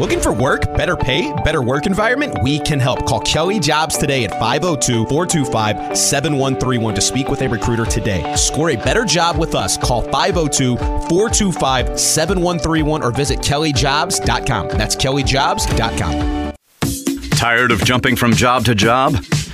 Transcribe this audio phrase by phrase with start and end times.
[0.00, 2.38] Looking for work, better pay, better work environment?
[2.42, 3.04] We can help.
[3.04, 8.34] Call Kelly Jobs today at 502 425 7131 to speak with a recruiter today.
[8.34, 9.76] Score a better job with us.
[9.76, 14.68] Call 502 425 7131 or visit kellyjobs.com.
[14.68, 16.54] That's kellyjobs.com.
[17.32, 19.22] Tired of jumping from job to job?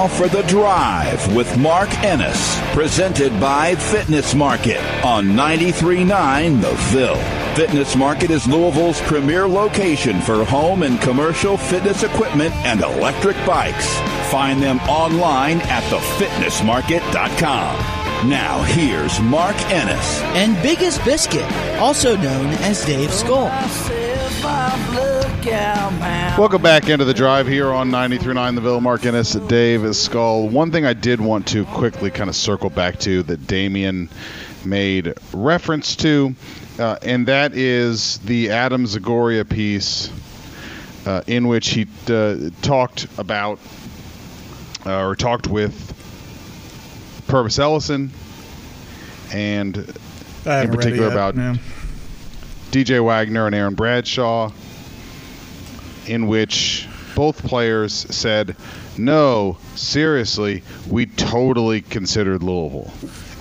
[0.00, 7.22] now for The Drive with Mark Ennis, presented by Fitness Market on 93.9 The Ville.
[7.54, 13.94] Fitness Market is Louisville's premier location for home and commercial fitness equipment and electric bikes.
[14.30, 18.30] Find them online at thefitnessmarket.com.
[18.30, 20.22] Now, here's Mark Ennis.
[20.34, 23.50] And Biggest Biscuit, also known as Dave Skull.
[26.38, 28.80] Welcome back into the drive here on 93.9 The Ville.
[28.80, 30.48] Mark Ennis, Dave Skull.
[30.48, 34.10] One thing I did want to quickly kind of circle back to that Damien
[34.66, 36.34] made reference to,
[36.78, 40.10] uh, and that is the Adam Zagoria piece
[41.06, 43.58] uh, in which he uh, talked about
[44.84, 45.72] uh, or talked with
[47.28, 48.10] Pervis Ellison
[49.32, 49.96] and in haven't
[50.44, 51.56] read it particular about yeah.
[52.70, 54.50] DJ Wagner and Aaron Bradshaw,
[56.06, 58.56] in which both players said,
[58.96, 62.92] No, seriously, we totally considered Louisville.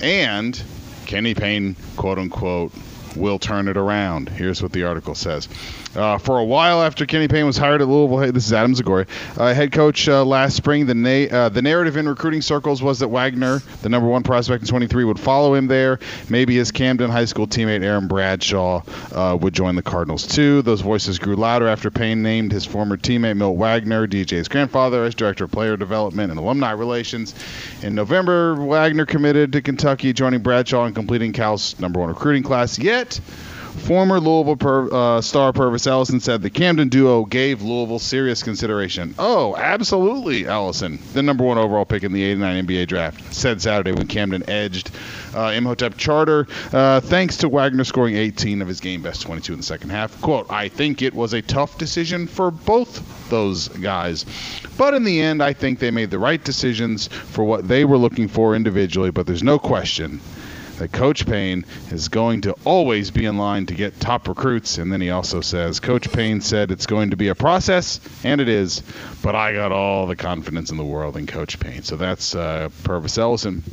[0.01, 0.61] And
[1.05, 2.71] Kenny Payne, quote unquote,
[3.15, 4.29] will turn it around.
[4.29, 5.47] Here's what the article says.
[5.95, 8.75] Uh, for a while after Kenny Payne was hired at Louisville, hey, this is Adam
[8.75, 9.07] Zagori,
[9.39, 12.99] uh, head coach uh, last spring, the, na- uh, the narrative in recruiting circles was
[12.99, 15.99] that Wagner, the number one prospect in 23, would follow him there.
[16.29, 18.83] Maybe his Camden High School teammate Aaron Bradshaw
[19.13, 20.61] uh, would join the Cardinals too.
[20.61, 25.15] Those voices grew louder after Payne named his former teammate Milt Wagner, DJ's grandfather, as
[25.15, 27.33] director of player development and alumni relations.
[27.81, 32.77] In November, Wagner committed to Kentucky, joining Bradshaw and completing Cal's number one recruiting class.
[32.77, 33.19] Yet,
[33.79, 39.15] Former Louisville per, uh, star Pervis Ellison said the Camden duo gave Louisville serious consideration.
[39.17, 43.91] Oh, absolutely, Ellison, the number one overall pick in the 89 NBA draft, said Saturday
[43.91, 44.91] when Camden edged
[45.33, 49.59] uh, Imhotep Charter, uh, thanks to Wagner scoring 18 of his game best 22 in
[49.59, 50.19] the second half.
[50.21, 54.25] Quote, I think it was a tough decision for both those guys.
[54.77, 57.97] But in the end, I think they made the right decisions for what they were
[57.97, 60.19] looking for individually, but there's no question
[60.79, 64.77] that Coach Payne is going to always be in line to get top recruits.
[64.77, 68.41] And then he also says, Coach Payne said it's going to be a process, and
[68.41, 68.83] it is,
[69.21, 71.83] but I got all the confidence in the world in Coach Payne.
[71.83, 73.63] So that's uh, Pervis Ellison.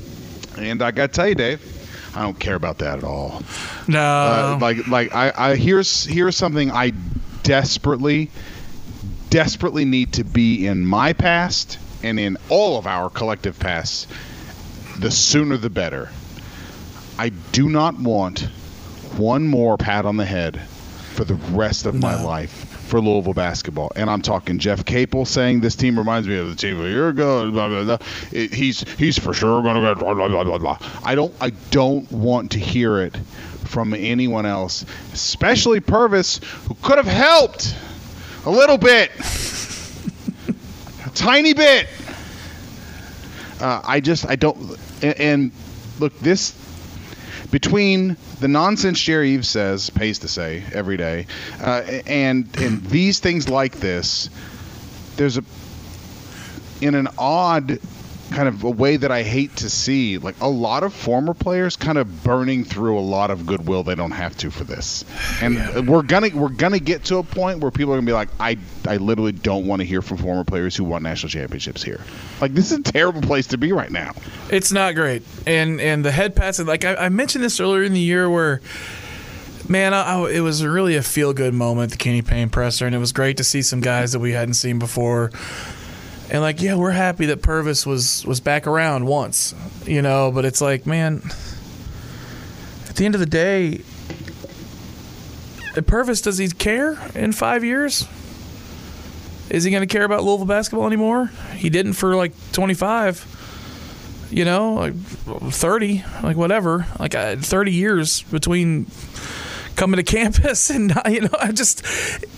[0.59, 3.43] And I got to tell you, Dave, I don't care about that at all.
[3.89, 4.01] No.
[4.01, 6.93] Uh, like, like I, I here's here's something I
[7.43, 8.31] desperately,
[9.29, 14.07] desperately need to be in my past and in all of our collective pasts.
[14.99, 16.09] The sooner the better.
[17.57, 18.41] Do not want
[19.17, 20.61] one more pat on the head
[21.15, 23.93] for the rest of my life for Louisville basketball.
[23.97, 27.09] And I'm talking Jeff Capel saying this team reminds me of the team a year
[27.09, 27.51] ago.
[27.51, 27.99] Blah, blah, blah.
[28.31, 29.95] It, he's he's for sure going to.
[29.95, 30.79] Blah, blah, blah, blah, blah.
[31.03, 34.85] I don't I don't want to hear it from anyone else,
[35.15, 37.75] especially Pervis, who could have helped
[38.45, 39.11] a little bit,
[41.07, 41.89] a tiny bit.
[43.63, 45.53] Uh, I just I don't and, and
[45.99, 46.55] look this
[47.51, 51.27] between the nonsense Jerry Eaves says, pays to say every day,
[51.61, 54.31] uh, and and these things like this,
[55.17, 55.45] there's a
[56.81, 57.79] in an odd
[58.33, 61.77] kind of a way that I hate to see, like a lot of former players
[61.77, 65.05] kind of burning through a lot of goodwill they don't have to for this,
[65.41, 68.29] and we're gonna we're gonna get to a point where people are gonna be like,
[68.41, 72.01] I I literally don't want to hear from former players who won national championships here.
[72.41, 74.13] Like this is a terrible place to be right now.
[74.51, 76.59] It's not great, and and the head pass.
[76.59, 78.61] Like I, I mentioned this earlier in the year, where
[79.69, 82.95] man, I, I- it was really a feel good moment, the Kenny Payne presser, and
[82.95, 85.31] it was great to see some guys that we hadn't seen before.
[86.31, 90.33] And like, yeah, we're happy that Pervis was was back around once, you know.
[90.33, 91.23] But it's like, man,
[92.89, 93.83] at the end of the day,
[95.75, 98.09] Pervis does he care in five years?
[99.51, 101.31] Is he going to care about Louisville basketball anymore?
[101.55, 103.35] He didn't for like 25.
[104.29, 108.87] You know, like 30, like whatever, like uh, 30 years between
[109.77, 111.83] coming to campus and you know I just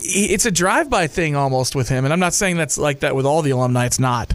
[0.01, 2.05] it's a drive-by thing almost with him.
[2.05, 3.87] And I'm not saying that's like that with all the alumni.
[3.87, 4.35] It's not.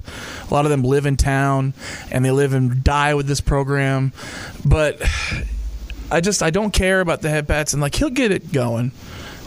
[0.49, 1.73] A lot of them live in town
[2.11, 4.13] and they live and die with this program.
[4.65, 5.01] But
[6.09, 8.91] I just I don't care about the head pats and like he'll get it going.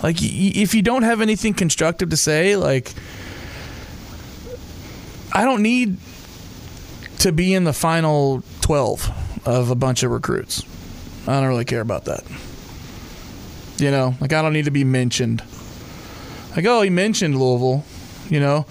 [0.03, 2.93] Like if you don't have anything constructive to say like
[5.33, 5.99] I don't need
[7.19, 10.63] to be in the final 12 of a bunch of recruits.
[11.27, 12.25] I don't really care about that
[13.79, 15.43] you know, like I don't need to be mentioned.
[16.55, 17.85] Like, oh, he mentioned Louisville.
[18.31, 18.67] You know,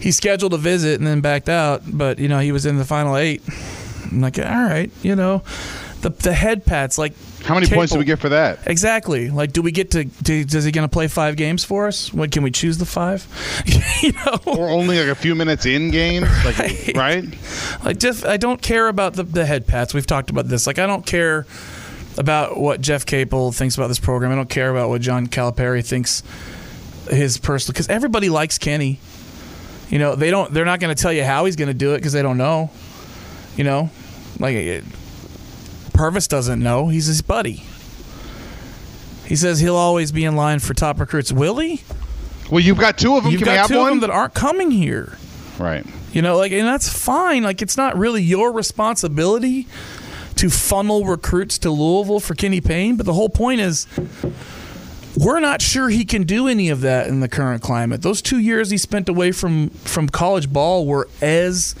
[0.00, 2.84] he scheduled a visit and then backed out, but you know he was in the
[2.84, 3.42] final eight.
[4.10, 5.42] I'm like, all right, you know,
[6.00, 7.12] the the head pats like.
[7.44, 8.60] How many points do we get for that?
[8.66, 9.28] Exactly.
[9.28, 10.04] Like, do we get to?
[10.04, 12.10] Do, does he going to play five games for us?
[12.10, 13.26] What can we choose the five?
[14.02, 16.96] you know, Or only like a few minutes in game, like Right.
[16.96, 17.24] right?
[17.84, 19.92] like Jeff, I don't care about the, the head pats.
[19.92, 20.66] We've talked about this.
[20.66, 21.44] Like, I don't care
[22.18, 24.32] about what Jeff Capel thinks about this program.
[24.32, 26.22] I don't care about what John Calipari thinks
[27.10, 28.98] his personal because everybody likes Kenny.
[29.90, 30.52] You know, they don't.
[30.52, 32.38] They're not going to tell you how he's going to do it because they don't
[32.38, 32.70] know.
[33.56, 33.90] You know,
[34.40, 34.84] like it,
[35.92, 36.88] Pervis doesn't know.
[36.88, 37.62] He's his buddy.
[39.26, 41.32] He says he'll always be in line for top recruits.
[41.32, 41.82] Will he?
[42.50, 43.32] Well, you've got two of them.
[43.32, 43.88] You've Can got have two one?
[43.88, 45.16] of them that aren't coming here.
[45.58, 45.84] right.
[46.12, 47.42] You know, like, and that's fine.
[47.42, 49.66] Like, it's not really your responsibility
[50.36, 52.96] to funnel recruits to Louisville for Kenny Payne.
[52.96, 53.86] But the whole point is,
[55.16, 58.02] we're not sure he can do any of that in the current climate.
[58.02, 61.74] Those two years he spent away from from college ball were as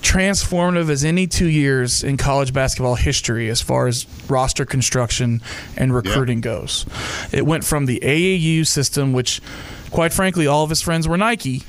[0.00, 5.42] transformative as any two years in college basketball history as far as roster construction
[5.76, 6.86] and recruiting goes.
[7.32, 9.42] It went from the AAU system, which,
[9.90, 11.62] quite frankly, all of his friends were Nike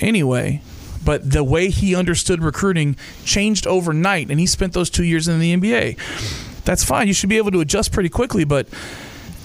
[0.00, 0.62] anyway.
[1.04, 5.40] But the way he understood recruiting changed overnight, and he spent those two years in
[5.40, 6.64] the NBA.
[6.64, 7.08] That's fine.
[7.08, 8.68] You should be able to adjust pretty quickly, but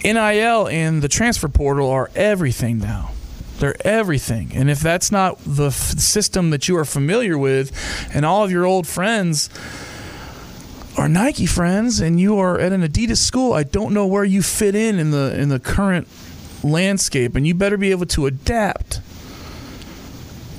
[0.03, 3.11] NIL and the transfer portal are everything now.
[3.59, 4.51] They're everything.
[4.53, 7.71] And if that's not the f- system that you are familiar with,
[8.13, 9.49] and all of your old friends
[10.95, 14.43] are Nike friends, and you are at an Adidas school, I don't know where you
[14.43, 16.07] fit in in the in the current
[16.63, 19.01] landscape, and you better be able to adapt.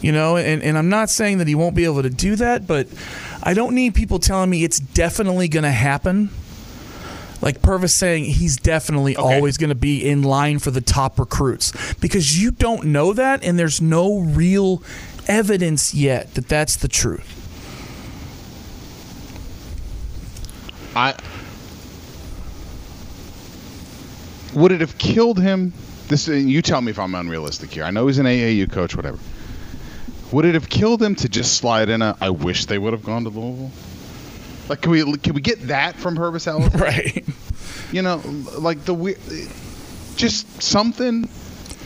[0.01, 2.67] You know, and, and I'm not saying that he won't be able to do that,
[2.67, 2.87] but
[3.43, 6.31] I don't need people telling me it's definitely going to happen.
[7.41, 11.95] Like Pervis saying he's definitely always going to be in line for the top recruits
[11.95, 14.83] because you don't know that, and there's no real
[15.29, 17.35] evidence yet that that's the truth.
[20.97, 21.15] I
[24.55, 25.73] would it have killed him?
[26.09, 27.85] This you tell me if I'm unrealistic here.
[27.85, 29.19] I know he's an AAU coach, whatever.
[30.33, 32.17] Would it have killed him to just slide in a?
[32.21, 33.71] I wish they would have gone to Louisville.
[34.69, 36.75] Like, can we can we get that from Pervis Ellis?
[36.75, 37.25] Right.
[37.93, 38.21] You know,
[38.59, 39.17] like the we-
[40.17, 41.29] just something.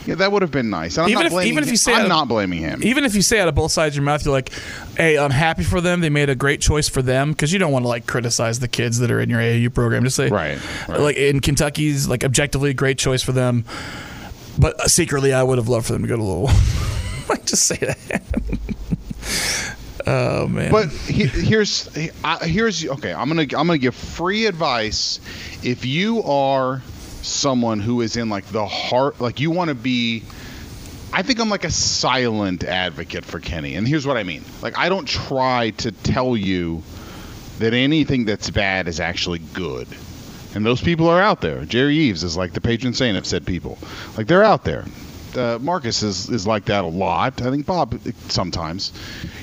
[0.05, 0.97] Yeah, that would have been nice.
[0.97, 1.73] And I'm Even not if- blaming even if him.
[1.75, 2.83] you say I'm it- not blaming him.
[2.83, 4.51] Even if you say out of both sides of your mouth, you're like,
[4.97, 6.01] "Hey, I'm happy for them.
[6.01, 8.67] They made a great choice for them." Because you don't want to like criticize the
[8.67, 10.03] kids that are in your AAU program.
[10.03, 10.59] Just say, Right,
[10.89, 10.99] right.
[10.99, 13.65] Like in Kentucky's, like objectively a great choice for them.
[14.59, 16.57] But secretly, I would have loved for them to go to Louisville.
[17.33, 18.23] like, just say that.
[20.07, 20.71] oh man.
[20.71, 21.89] But he, here's
[22.25, 23.13] I- here's okay.
[23.13, 25.21] I'm gonna I'm gonna give free advice.
[25.63, 26.83] If you are
[27.23, 30.23] someone who is in like the heart, like you want to be.
[31.15, 34.45] I think I'm like a silent advocate for Kenny, and here's what I mean.
[34.63, 36.83] Like I don't try to tell you
[37.59, 39.87] that anything that's bad is actually good.
[40.55, 41.65] And those people are out there.
[41.65, 43.79] Jerry Eaves is like the patron saint of said people.
[44.17, 44.85] Like they're out there.
[45.37, 47.41] Uh, Marcus is, is like that a lot.
[47.43, 47.99] I think Bob
[48.29, 48.93] sometimes.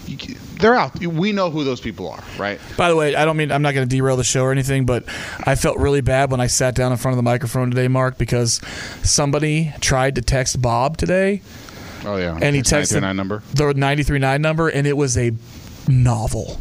[0.07, 0.99] You, they're out.
[0.99, 2.59] We know who those people are, right?
[2.77, 4.85] By the way, I don't mean I'm not going to derail the show or anything,
[4.85, 5.05] but
[5.45, 8.17] I felt really bad when I sat down in front of the microphone today, Mark,
[8.17, 8.59] because
[9.03, 11.41] somebody tried to text Bob today,
[12.05, 12.37] Oh yeah.
[12.41, 13.43] and he texted 939 number.
[13.53, 15.31] the 939 number, and it was a
[15.87, 16.59] novel.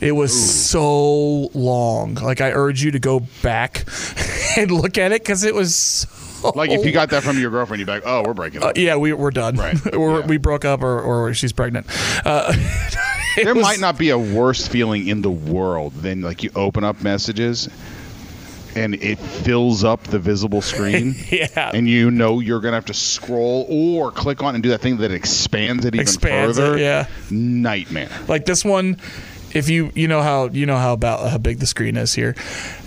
[0.00, 0.32] It was
[0.68, 2.14] so long.
[2.14, 3.84] Like I urge you to go back
[4.56, 5.74] and look at it because it was.
[5.74, 6.08] So
[6.54, 8.66] Like if you got that from your girlfriend, you'd be like, "Oh, we're breaking Uh,
[8.68, 9.56] up." yeah, we, we're done.
[9.56, 9.76] Right.
[9.92, 10.26] we're, Yeah.
[10.26, 11.86] We broke up, or, or she's pregnant.
[12.26, 12.52] Uh,
[13.36, 16.84] there was- might not be a worse feeling in the world than like you open
[16.84, 17.68] up messages
[18.74, 21.14] and it fills up the visible screen.
[21.30, 21.70] Yeah.
[21.74, 24.96] And you know you're gonna have to scroll or click on and do that thing
[24.98, 26.78] that expands it even Expands it, further.
[26.78, 27.06] yeah.
[27.30, 28.08] Nightmare.
[28.28, 28.96] Like this one,
[29.52, 32.34] if you you know how you know how about how big the screen is here,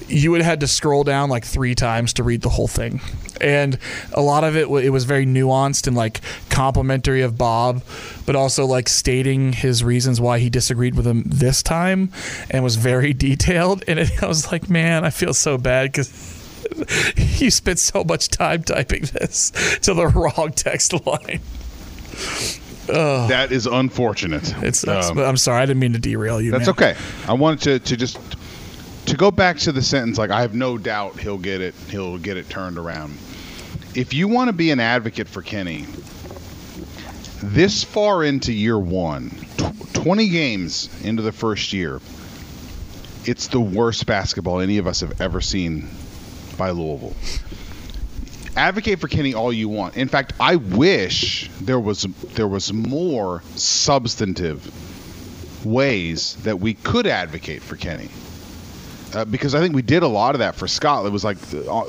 [0.08, 3.00] you would have had to scroll down like three times to read the whole thing,
[3.42, 3.78] and
[4.14, 7.84] a lot of it it was very nuanced and like complimentary of Bob,
[8.26, 12.10] but also like stating his reasons why he disagreed with him this time,
[12.50, 13.84] and was very detailed.
[13.88, 16.34] And it, I was like, man, I feel so bad because.
[17.38, 19.52] You spent so much time typing this
[19.82, 21.40] to the wrong text line.
[22.88, 24.52] That is unfortunate.
[24.64, 25.62] It sucks, Um, I'm sorry.
[25.62, 26.52] I didn't mean to derail you.
[26.52, 26.70] That's man.
[26.72, 26.96] okay.
[27.28, 28.18] I wanted to, to just
[29.08, 32.18] to go back to the sentence like I have no doubt he'll get it he'll
[32.18, 33.16] get it turned around.
[33.96, 35.86] If you want to be an advocate for Kenny,
[37.42, 42.02] this far into year 1, tw- 20 games into the first year,
[43.24, 45.88] it's the worst basketball any of us have ever seen
[46.58, 47.16] by Louisville.
[48.58, 49.96] Advocate for Kenny all you want.
[49.96, 52.02] In fact, I wish there was
[52.34, 58.10] there was more substantive ways that we could advocate for Kenny.
[59.16, 61.06] Uh, because I think we did a lot of that for Scott.
[61.06, 61.84] It was like, uh,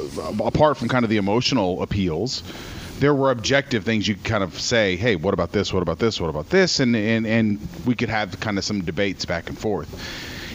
[0.45, 2.45] apart from kind of the emotional appeals,
[3.01, 5.73] there were objective things you could kind of say, hey, what about this?
[5.73, 6.21] What about this?
[6.21, 6.79] What about this?
[6.79, 9.93] And, and, and we could have kind of some debates back and forth.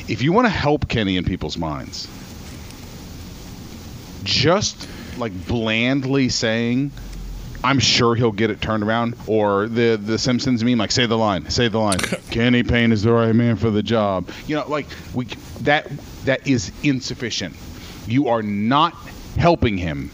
[0.10, 2.08] If you want to help Kenny in people's minds,
[4.24, 4.88] just
[5.18, 6.92] like blandly saying,
[7.64, 9.16] I'm sure he'll get it turned around.
[9.28, 12.00] Or the the Simpsons meme, like say the line, say the line.
[12.32, 14.30] Kenny Payne is the right man for the job.
[14.48, 15.26] You know, like we
[15.62, 15.92] that
[16.26, 17.56] that is insufficient.
[18.08, 18.94] You are not
[19.38, 20.12] helping him.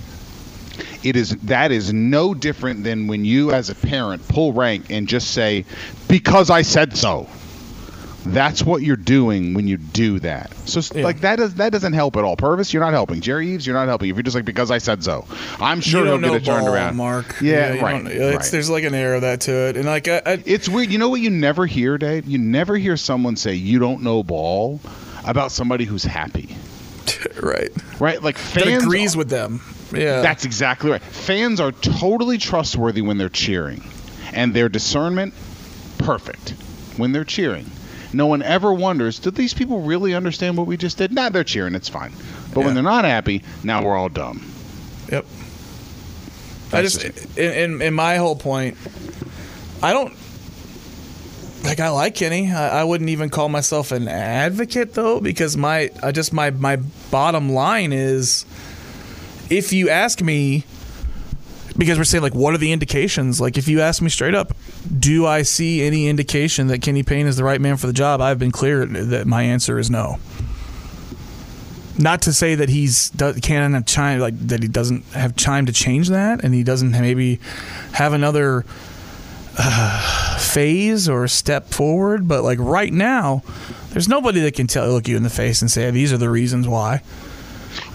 [1.04, 5.08] It is that is no different than when you, as a parent, pull rank and
[5.08, 5.66] just say,
[6.08, 7.28] "Because I said so."
[8.34, 10.52] That's what you're doing when you do that.
[10.66, 11.04] So Yeah.
[11.04, 12.36] like that does that doesn't help at all.
[12.38, 13.22] Pervis, you're not helping.
[13.22, 14.10] Jerry Eaves, you're not helping.
[14.10, 15.26] If you're just like because I said so,
[15.60, 16.96] I'm sure he'll get it turned ball, around.
[16.96, 17.42] Mark.
[17.42, 18.52] Yeah, you right, It's, right.
[18.52, 20.90] There's like an air of that to it, and like I, I, It's weird.
[20.92, 22.26] You know what you never hear, Dave?
[22.28, 24.80] You never hear someone say you don't know ball
[25.26, 26.56] about somebody who's happy.
[27.42, 27.70] right
[28.00, 28.22] Right?
[28.22, 29.62] Like that fans agrees with them.
[29.94, 31.02] Yeah, That's exactly right.
[31.02, 33.82] Fans are totally trustworthy when they're cheering.
[34.34, 35.34] And their discernment
[35.98, 36.50] perfect
[36.98, 37.72] when they're cheering.
[38.18, 41.14] No one ever wonders, do these people really understand what we just did?
[41.14, 42.12] Nah, they're cheering, it's fine.
[42.52, 44.52] But when they're not happy, now we're all dumb.
[45.12, 45.24] Yep.
[46.74, 48.76] I That's just in, in in my whole point,
[49.84, 50.16] I don't
[51.64, 52.52] like I like Kenny.
[52.52, 56.78] I, I wouldn't even call myself an advocate though, because my I just my my
[57.12, 58.46] bottom line is,
[59.52, 60.66] if you ask me,
[61.78, 63.40] because we're saying like what are the indications?
[63.40, 67.28] Like if you ask me straight up, do I see any indication that Kenny Payne
[67.28, 68.22] is the right man for the job?
[68.22, 70.18] I've been clear that my answer is no.
[72.00, 73.10] Not to say that he's
[73.42, 76.92] can't have time like that he doesn't have time to change that, and he doesn't
[76.92, 77.40] maybe
[77.94, 78.66] have another
[79.58, 82.28] uh, phase or step forward.
[82.28, 83.42] But like right now,
[83.90, 86.30] there's nobody that can tell look you in the face and say these are the
[86.30, 87.02] reasons why.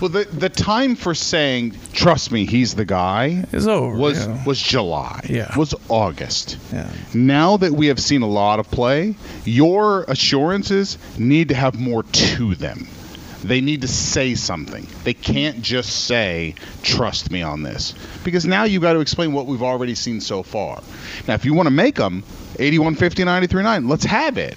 [0.01, 3.97] Well, the, the time for saying, trust me, he's the guy, Is over.
[3.97, 4.45] was, yeah.
[4.45, 5.21] was July.
[5.29, 5.57] Yeah.
[5.57, 6.59] Was August.
[6.73, 6.91] Yeah.
[7.15, 12.03] Now that we have seen a lot of play, your assurances need to have more
[12.03, 12.89] to them.
[13.45, 14.87] They need to say something.
[15.05, 17.95] They can't just say, trust me on this.
[18.25, 20.81] Because now you've got to explain what we've already seen so far.
[21.27, 22.23] Now, if you want to make them
[22.59, 24.57] 81 50 93 9, let's have it.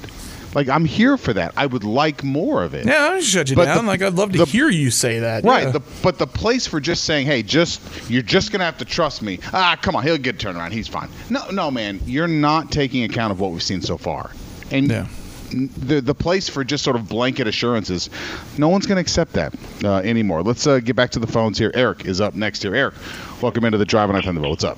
[0.55, 1.53] Like, I'm here for that.
[1.57, 2.85] I would like more of it.
[2.85, 3.85] Yeah, I'll shut you But down.
[3.85, 5.43] the- like I'd love to the- hear you say that.
[5.43, 5.71] Right, yeah.
[5.71, 9.21] the, but the place for just saying, "Hey, just you're just gonna have to trust
[9.21, 10.71] me." Ah, come on, he'll get turned around.
[10.71, 11.09] He's fine.
[11.29, 14.31] No, no, man, you're not taking account of what we've seen so far,
[14.71, 15.05] and Yeah.
[15.51, 18.09] the the place for just sort of blanket assurances,
[18.57, 20.41] no one's gonna accept that uh, anymore.
[20.41, 21.71] Let's uh, get back to the phones here.
[21.73, 22.73] Eric is up next here.
[22.73, 22.93] Eric,
[23.41, 24.51] welcome into the Drive on Thunderbolt.
[24.51, 24.77] What's up?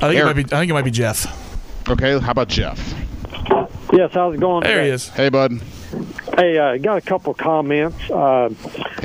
[0.00, 0.24] I think it Eric.
[0.24, 0.44] might be.
[0.54, 1.41] I think it might be Jeff.
[1.88, 2.78] Okay, how about Jeff?
[3.92, 4.62] Yes, how's it going?
[4.62, 5.08] There he is.
[5.08, 5.60] Hey, bud.
[6.36, 7.98] Hey, uh, got a couple comments.
[8.08, 8.48] Uh,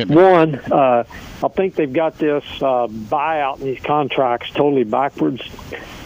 [0.08, 1.04] one, uh,
[1.44, 5.42] I think they've got this uh, buyout in these contracts totally backwards.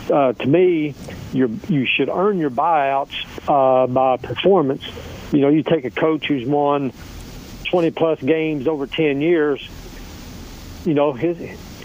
[0.09, 0.95] Uh, to me,
[1.33, 3.13] you you should earn your buyouts
[3.47, 4.83] uh, by performance.
[5.31, 6.91] You know, you take a coach who's won
[7.65, 9.67] 20 plus games over 10 years.
[10.85, 11.37] You know, his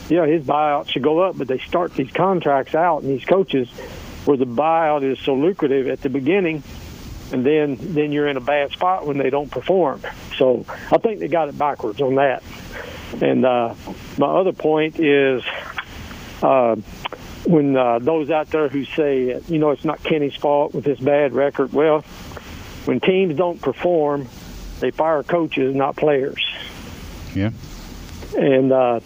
[0.09, 3.69] yeah, his buyout should go up, but they start these contracts out and these coaches
[4.27, 6.63] where the buyout is so lucrative at the beginning
[7.33, 10.01] and then then you're in a bad spot when they don't perform.
[10.37, 12.43] So I think they got it backwards on that.
[13.21, 13.75] And uh,
[14.19, 15.43] my other point is
[16.43, 16.77] uh,
[17.45, 20.99] when uh, those out there who say you know it's not Kenny's fault with his
[20.99, 21.73] bad record.
[21.73, 22.03] Well,
[22.85, 24.29] when teams don't perform,
[24.81, 26.45] they fire coaches, not players.
[27.35, 27.51] Yeah.
[28.37, 29.01] And uh,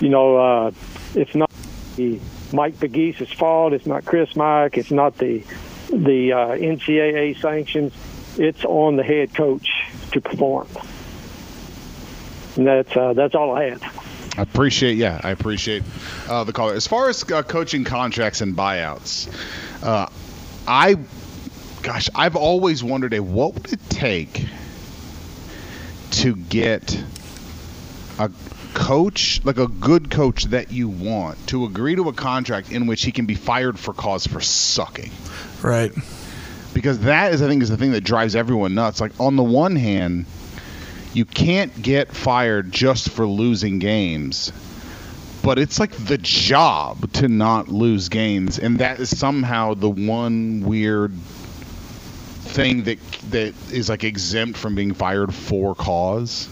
[0.00, 0.70] you know uh,
[1.14, 1.50] it's not
[1.96, 2.20] the
[2.52, 3.72] Mike Pegues's fault.
[3.72, 4.78] It's not Chris Mack.
[4.78, 5.44] It's not the
[5.90, 7.92] the uh, NCAA sanctions,
[8.38, 9.68] it's on the head coach
[10.12, 10.68] to perform.
[12.56, 13.82] And that's uh, that's all I had.
[14.38, 15.82] I appreciate, yeah, I appreciate
[16.28, 16.70] uh, the call.
[16.70, 19.28] As far as uh, coaching contracts and buyouts,
[19.82, 20.06] uh,
[20.66, 20.96] I,
[21.82, 24.46] gosh, I've always wondered, eh, what would it take
[26.12, 27.02] to get
[28.18, 28.30] a
[28.74, 33.02] coach, like a good coach that you want, to agree to a contract in which
[33.02, 35.10] he can be fired for cause for sucking?
[35.62, 35.92] Right.
[36.74, 39.00] Because that is, I think, is the thing that drives everyone nuts.
[39.00, 40.26] Like on the one hand
[41.12, 44.52] you can't get fired just for losing games
[45.42, 50.60] but it's like the job to not lose games and that is somehow the one
[50.60, 52.98] weird thing that
[53.30, 56.48] that is like exempt from being fired for cause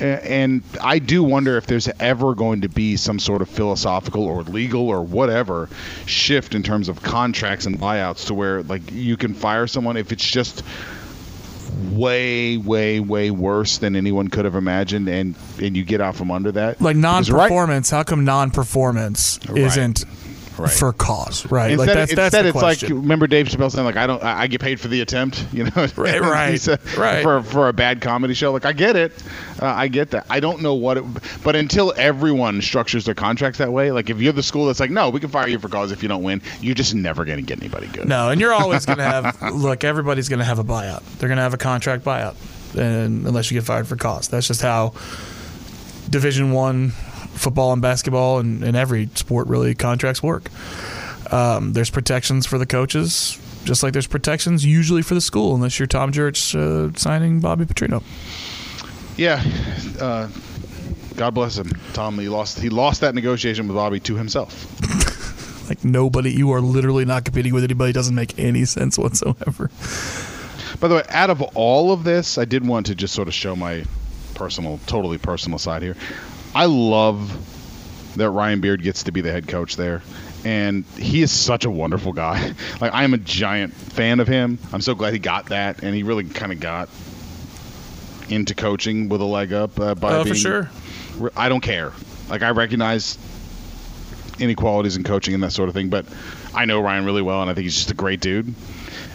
[0.00, 4.42] and I do wonder if there's ever going to be some sort of philosophical or
[4.42, 5.68] legal or whatever
[6.06, 10.12] shift in terms of contracts and buyouts to where like you can fire someone if
[10.12, 10.62] it's just
[11.90, 16.30] way, way, way worse than anyone could have imagined, and and you get out from
[16.30, 16.80] under that.
[16.80, 19.58] Like non-performance, right, how come non-performance right.
[19.58, 20.04] isn't
[20.62, 20.72] right.
[20.72, 21.72] for cause, right?
[21.72, 22.88] Instead, like that's, that's instead the it's question.
[22.88, 25.64] like remember Dave Chappelle saying like I don't I, get paid for the attempt, you
[25.64, 25.86] know?
[25.96, 27.22] Right, right, right.
[27.22, 29.12] For for a bad comedy show, like I get it,
[29.60, 30.26] uh, I get that.
[30.30, 31.04] I don't know what it,
[31.42, 34.90] but until everyone structures their contracts that way, like if you're the school that's like,
[34.90, 37.38] no, we can fire you for cause if you don't win, you're just never going
[37.38, 38.08] to get anybody good.
[38.08, 39.84] No, and you're always going to have look.
[39.84, 41.02] Everybody's going to have a buyout.
[41.18, 42.34] They're going to have a contract buyout,
[42.76, 44.94] and unless you get fired for cause, that's just how
[46.10, 46.92] Division One
[47.40, 50.50] football and basketball and, and every sport really contracts work.
[51.32, 55.78] Um, there's protections for the coaches, just like there's protections usually for the school, unless
[55.78, 58.02] you're Tom Jurich uh, signing Bobby Petrino.
[59.16, 59.42] Yeah,
[60.00, 60.28] uh,
[61.16, 62.18] God bless him, Tom.
[62.18, 62.58] He lost.
[62.58, 64.66] He lost that negotiation with Bobby to himself.
[65.68, 67.90] like nobody, you are literally not competing with anybody.
[67.90, 69.70] It doesn't make any sense whatsoever.
[70.80, 73.34] By the way, out of all of this, I did want to just sort of
[73.34, 73.84] show my
[74.34, 75.96] personal, totally personal side here.
[76.54, 80.02] I love that Ryan Beard gets to be the head coach there
[80.44, 82.52] and he is such a wonderful guy.
[82.80, 84.58] Like I am a giant fan of him.
[84.72, 86.88] I'm so glad he got that, and he really kind of got
[88.30, 89.78] into coaching with a leg up.
[89.78, 90.70] Uh, by oh, being, for sure.
[91.36, 91.92] I don't care.
[92.30, 93.18] Like I recognize
[94.38, 96.06] inequalities in coaching and that sort of thing, but
[96.54, 98.54] I know Ryan really well, and I think he's just a great dude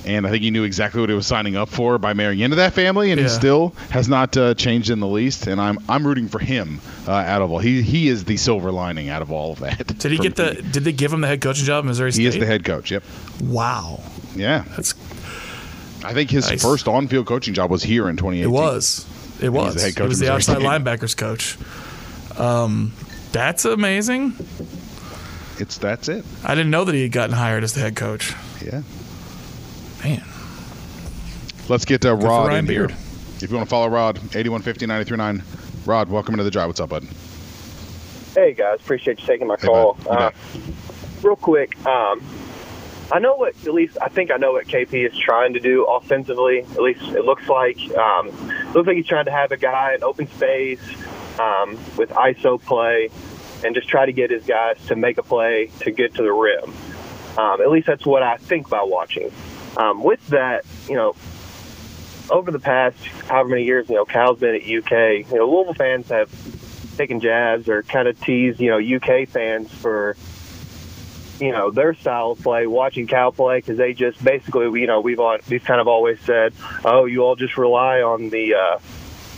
[0.06, 2.58] and I think he knew exactly what he was signing up for by marrying into
[2.58, 3.28] that family, and yeah.
[3.28, 5.48] he still has not uh, changed in the least.
[5.48, 7.60] And I'm I'm rooting for him uh, out of all.
[7.60, 9.98] He he is the silver lining out of all of that.
[10.00, 10.46] Did he get me.
[10.46, 10.62] the?
[10.62, 12.22] Did they give him the head coaching job in Missouri State?
[12.22, 12.92] He is the head coach.
[12.92, 13.04] Yep.
[13.44, 14.02] Wow.
[14.36, 14.64] Yeah.
[14.76, 14.94] That's.
[16.04, 16.62] I think his nice.
[16.62, 18.44] first on-field coaching job was here in 2018.
[18.44, 19.08] It was.
[19.42, 19.74] It was.
[19.74, 20.66] The head coach it was the outside State.
[20.66, 21.58] linebackers coach.
[22.40, 22.94] Um,
[23.32, 24.36] that's amazing.
[25.58, 26.24] It's that's it.
[26.44, 28.34] I didn't know that he had gotten hired as the head coach.
[28.64, 28.82] Yeah.
[30.06, 30.24] Man.
[31.68, 32.92] Let's get uh, Rod in Beard.
[32.92, 33.00] here.
[33.42, 35.42] If you want to follow Rod, 8150
[35.88, 36.68] Rod, welcome into the drive.
[36.68, 37.08] What's up, bud?
[38.36, 38.82] Hey, guys.
[38.82, 39.98] Appreciate you taking my hey, call.
[40.08, 40.30] Uh,
[41.24, 42.22] real quick, um,
[43.12, 45.86] I know what, at least I think I know what KP is trying to do
[45.86, 46.60] offensively.
[46.60, 47.80] At least it looks like.
[47.98, 50.84] Um, it looks like he's trying to have a guy in open space
[51.40, 53.10] um, with ISO play
[53.64, 56.32] and just try to get his guys to make a play to get to the
[56.32, 56.72] rim.
[57.40, 59.32] Um, at least that's what I think by watching.
[59.78, 61.16] Um, with that, you know,
[62.30, 65.30] over the past however many years, you know, Cal's been at UK.
[65.30, 66.30] You know, Louisville fans have
[66.98, 70.16] taken jabs or kind of teased, you know, UK fans for,
[71.40, 75.02] you know, their style of play, watching Cal play because they just basically, you know,
[75.02, 78.80] we've all, we've kind of always said, oh, you all just rely on the, uh,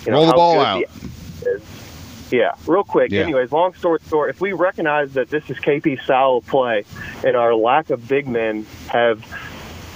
[0.05, 0.83] you know, roll the ball out.
[1.41, 1.61] The,
[2.31, 3.11] yeah, real quick.
[3.11, 3.21] Yeah.
[3.21, 6.83] Anyways, long story short, if we recognize that this is KP's style of play
[7.23, 9.23] and our lack of big men have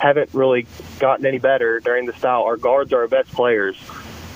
[0.01, 0.65] haven't really
[0.99, 2.43] gotten any better during the style.
[2.43, 3.77] Our guards are our best players.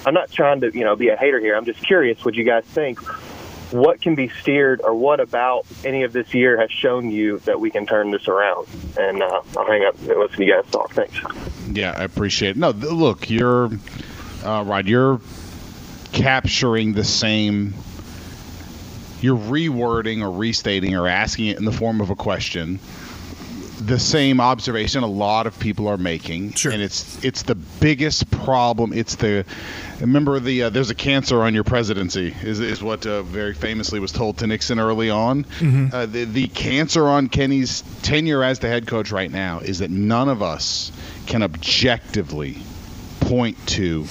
[0.05, 1.55] I'm not trying to, you know, be a hater here.
[1.55, 2.99] I'm just curious what you guys think.
[3.71, 7.59] What can be steered, or what about any of this year has shown you that
[7.59, 8.67] we can turn this around?
[8.95, 10.91] And uh, I'll hang up and listen to you guys talk.
[10.91, 11.19] Thanks.
[11.71, 12.57] Yeah, I appreciate it.
[12.57, 13.71] No, look, you're
[14.43, 14.85] uh, right.
[14.85, 15.19] You're
[16.11, 17.73] capturing the same.
[19.19, 22.79] You're rewording or restating or asking it in the form of a question
[23.79, 26.71] the same observation a lot of people are making, sure.
[26.71, 28.93] and it's it's the biggest problem.
[28.93, 29.45] It's the
[29.99, 33.99] remember the uh, there's a cancer on your presidency is is what uh, very famously
[33.99, 35.43] was told to Nixon early on.
[35.43, 35.87] Mm-hmm.
[35.93, 39.91] Uh, the the cancer on Kenny's tenure as the head coach right now is that
[39.91, 40.91] none of us
[41.27, 42.57] can objectively
[43.21, 44.05] point to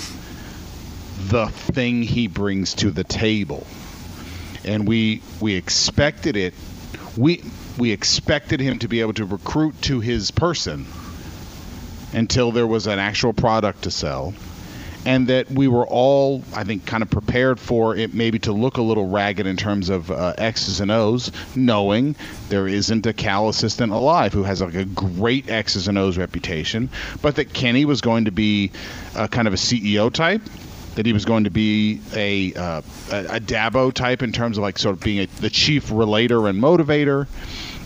[1.28, 3.66] the thing he brings to the table,
[4.64, 6.54] and we we expected it.
[7.16, 7.42] We
[7.78, 10.86] we expected him to be able to recruit to his person
[12.12, 14.34] until there was an actual product to sell.
[15.06, 18.78] And that we were all, I think, kind of prepared for it maybe to look
[18.78, 22.16] a little ragged in terms of uh, X's and O's, knowing
[22.48, 26.88] there isn't a Cal assistant alive who has like a great X's and O's reputation,
[27.20, 28.70] but that Kenny was going to be
[29.14, 30.40] uh, kind of a CEO type
[30.94, 34.62] that he was going to be a uh, a, a Dabo type in terms of
[34.62, 37.26] like sort of being a, the chief relator and motivator.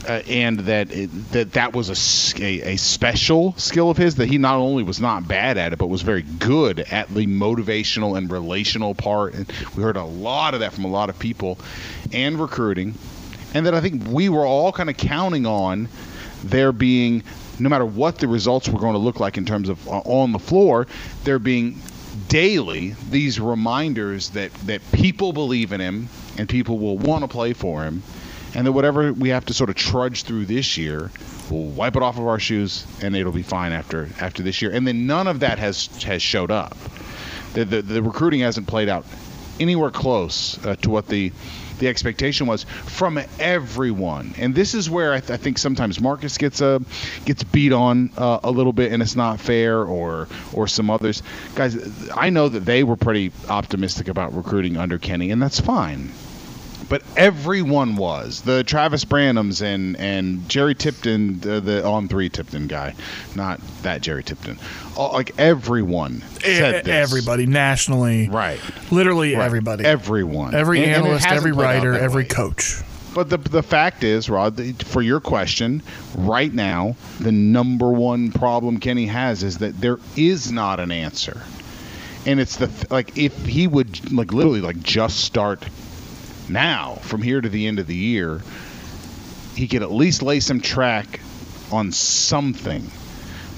[0.08, 4.38] Uh, and that it, that that was a a special skill of his that he
[4.38, 8.30] not only was not bad at it but was very good at the motivational and
[8.30, 11.58] relational part and we heard a lot of that from a lot of people
[12.12, 12.94] and recruiting
[13.54, 15.88] and that I think we were all kind of counting on
[16.44, 17.24] there being
[17.58, 20.30] no matter what the results were going to look like in terms of uh, on
[20.30, 20.86] the floor
[21.24, 21.80] there being
[22.28, 27.52] daily these reminders that that people believe in him and people will want to play
[27.52, 28.02] for him
[28.54, 31.10] and that whatever we have to sort of trudge through this year
[31.50, 34.70] we'll wipe it off of our shoes and it'll be fine after after this year.
[34.70, 36.76] And then none of that has has showed up.
[37.54, 39.04] The the, the recruiting hasn't played out
[39.60, 41.32] anywhere close uh, to what the
[41.78, 46.38] the expectation was from everyone, and this is where I, th- I think sometimes Marcus
[46.38, 46.78] gets uh,
[47.24, 51.22] gets beat on uh, a little bit, and it's not fair, or or some others.
[51.54, 51.76] Guys,
[52.14, 56.12] I know that they were pretty optimistic about recruiting under Kenny, and that's fine.
[56.88, 62.66] But everyone was the Travis Branhams and and Jerry Tipton, the, the on three Tipton
[62.66, 62.94] guy,
[63.34, 64.58] not that Jerry Tipton.
[64.96, 66.88] All, like everyone said this.
[67.10, 68.58] Everybody nationally, right?
[68.90, 69.44] Literally Right.
[69.44, 72.28] everybody, everyone, every And- and analyst, hasn't every writer, every way.
[72.28, 72.76] coach.
[73.14, 75.82] But the the fact is, Rod, for your question,
[76.16, 81.42] right now, the number one problem Kenny has is that there is not an answer,
[82.24, 85.64] and it's the like if he would like literally like just start
[86.50, 88.40] now from here to the end of the year,
[89.54, 91.20] he could at least lay some track
[91.72, 92.90] on something.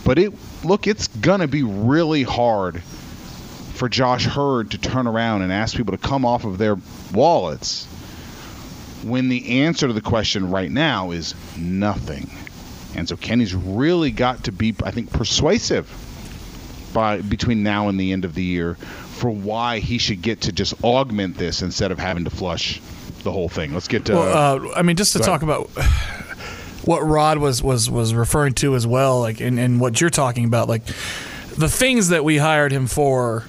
[0.04, 0.32] But it
[0.64, 5.96] look, it's gonna be really hard for Josh Heird to turn around and ask people
[5.96, 6.76] to come off of their
[7.12, 7.86] wallets
[9.02, 12.30] when the answer to the question right now is nothing.
[12.94, 15.88] And so Kenny's really got to be, I think, persuasive
[16.92, 18.76] by between now and the end of the year
[19.20, 22.80] for why he should get to just augment this instead of having to flush
[23.22, 23.74] the whole thing.
[23.74, 24.14] Let's get to.
[24.14, 25.68] well, uh, I mean, just to talk about
[26.84, 30.46] what Rod was was was referring to as well, like and, and what you're talking
[30.46, 30.86] about, like
[31.56, 33.44] the things that we hired him for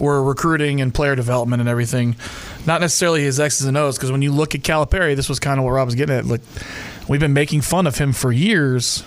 [0.00, 2.16] were recruiting and player development and everything,
[2.66, 3.96] not necessarily his X's and O's.
[3.96, 6.24] Because when you look at Calipari, this was kind of what Rob was getting at.
[6.26, 6.42] Like
[7.08, 9.04] we've been making fun of him for years,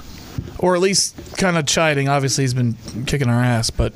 [0.60, 2.08] or at least kind of chiding.
[2.08, 3.94] Obviously, he's been kicking our ass, but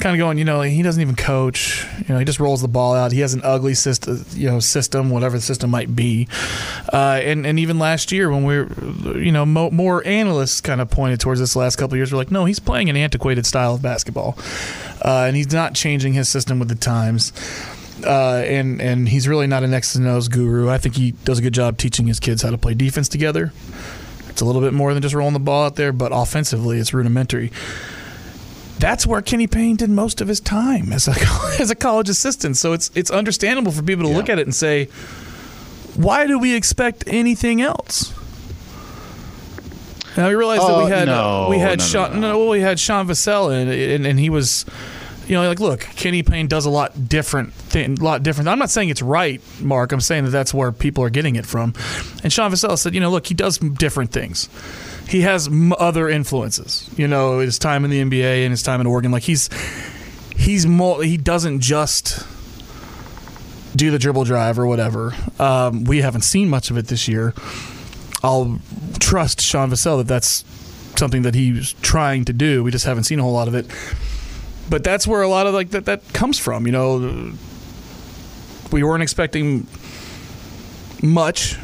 [0.00, 1.86] kind of going, you know, he doesn't even coach.
[2.00, 3.12] You know, he just rolls the ball out.
[3.12, 6.28] He has an ugly system, you know, system, whatever the system might be.
[6.92, 10.80] Uh, and and even last year when we were, you know, mo- more analysts kind
[10.80, 12.12] of pointed towards this last couple years.
[12.12, 14.36] We're like, no, he's playing an antiquated style of basketball,
[15.04, 17.32] uh, and he's not changing his system with the times.
[18.04, 20.68] Uh, and and he's really not an X and O's guru.
[20.68, 23.52] I think he does a good job teaching his kids how to play defense together.
[24.28, 26.92] It's a little bit more than just rolling the ball out there, but offensively, it's
[26.92, 27.52] rudimentary
[28.78, 31.14] that's where Kenny Payne did most of his time as a
[31.60, 32.56] as a college assistant.
[32.56, 34.86] So it's it's understandable for people to look at it and say,
[35.94, 38.12] why do we expect anything else?
[40.16, 42.48] Now we realized that Uh, we had no, we had no, no, Sean no, well,
[42.48, 44.64] we had Sean Vassell and, and and he was
[45.26, 48.48] you know like look Kenny Payne does a lot different thing a lot different.
[48.48, 49.90] I'm not saying it's right Mark.
[49.92, 51.74] I'm saying that that's where people are getting it from.
[52.22, 54.48] And Sean Vassell said you know look he does different things
[55.08, 58.86] he has other influences you know his time in the NBA and his time in
[58.86, 59.48] Oregon like he's
[60.36, 62.26] he's more he doesn't just
[63.76, 67.34] do the dribble drive or whatever um, we haven't seen much of it this year
[68.24, 68.58] I'll
[69.00, 70.44] trust Sean Vassell that that's
[70.98, 72.64] something that he's trying to do.
[72.64, 73.66] We just haven't seen a whole lot of it.
[74.70, 76.64] But that's where a lot of like that that comes from.
[76.66, 77.32] You know,
[78.72, 79.66] we weren't expecting
[81.02, 81.58] much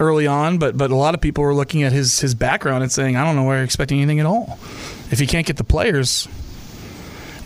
[0.00, 2.90] early on, but but a lot of people were looking at his his background and
[2.90, 4.58] saying, I don't know where you're expecting anything at all.
[5.10, 6.26] If he can't get the players,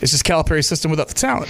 [0.01, 1.49] it's just Calipari's system without the talent.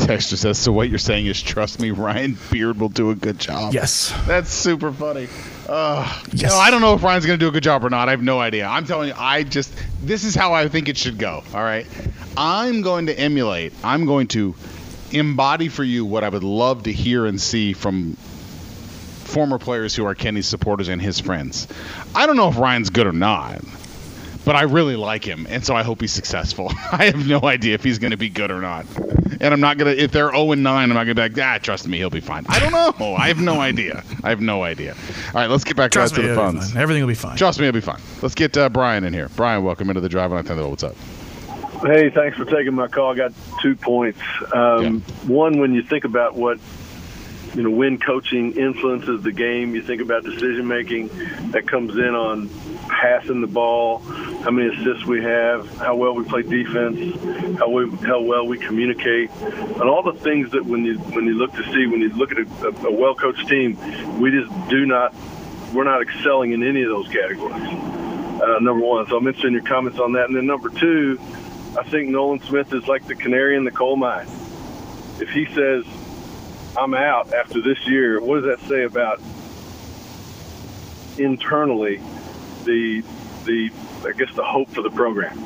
[0.00, 3.38] Texture says, so what you're saying is, trust me, Ryan Beard will do a good
[3.38, 3.72] job.
[3.72, 4.12] Yes.
[4.26, 5.28] That's super funny.
[5.66, 6.50] Uh, Yes.
[6.52, 8.08] no, I don't know if Ryan's going to do a good job or not.
[8.08, 8.66] I have no idea.
[8.66, 11.42] I'm telling you, I just, this is how I think it should go.
[11.54, 11.86] All right.
[12.36, 14.54] I'm going to emulate, I'm going to
[15.10, 18.18] embody for you what I would love to hear and see from
[19.26, 21.68] former players who are Kenny's supporters and his friends.
[22.14, 23.60] I don't know if Ryan's good or not.
[24.44, 26.68] But I really like him, and so I hope he's successful.
[26.92, 28.86] I have no idea if he's going to be good or not.
[29.40, 31.58] and I'm not gonna if they're 0 and 9, I'm not gonna be like, ah,
[31.60, 32.46] trust me, he'll be fine.
[32.48, 33.16] I don't know.
[33.16, 34.04] I have no idea.
[34.22, 34.92] I have no idea.
[34.94, 36.72] All right, let's get back Trust to me, the it'll be phones.
[36.74, 36.80] fine.
[36.80, 37.36] Everything will be fine.
[37.36, 38.00] Trust me, it'll be fine.
[38.22, 39.30] Let's get uh, Brian in here.
[39.34, 40.68] Brian, welcome into the drive on Thunder.
[40.68, 40.94] What's up?
[41.82, 43.14] Hey, thanks for taking my call.
[43.14, 44.20] I got two points.
[44.54, 46.60] Um, One, when you think about what
[47.56, 51.08] you know, when coaching influences the game, you think about decision making
[51.52, 52.50] that comes in on
[52.86, 56.98] passing the ball, how many assists we have, how well we play defense,
[57.58, 61.34] how we how well we communicate, and all the things that when you when you
[61.34, 63.78] look to see when you look at a, a well coached team,
[64.20, 65.14] we just do not
[65.72, 67.56] we're not excelling in any of those categories.
[67.56, 70.26] Uh, number one, so I'm interested in your comments on that.
[70.26, 71.18] And then number two,
[71.78, 74.26] I think Nolan Smith is like the canary in the coal mine.
[75.18, 75.86] If he says,
[76.78, 79.20] I'm out after this year, what does that say about
[81.18, 82.00] internally
[82.64, 83.02] the
[83.44, 83.70] the
[84.04, 85.38] I guess the hope for the program?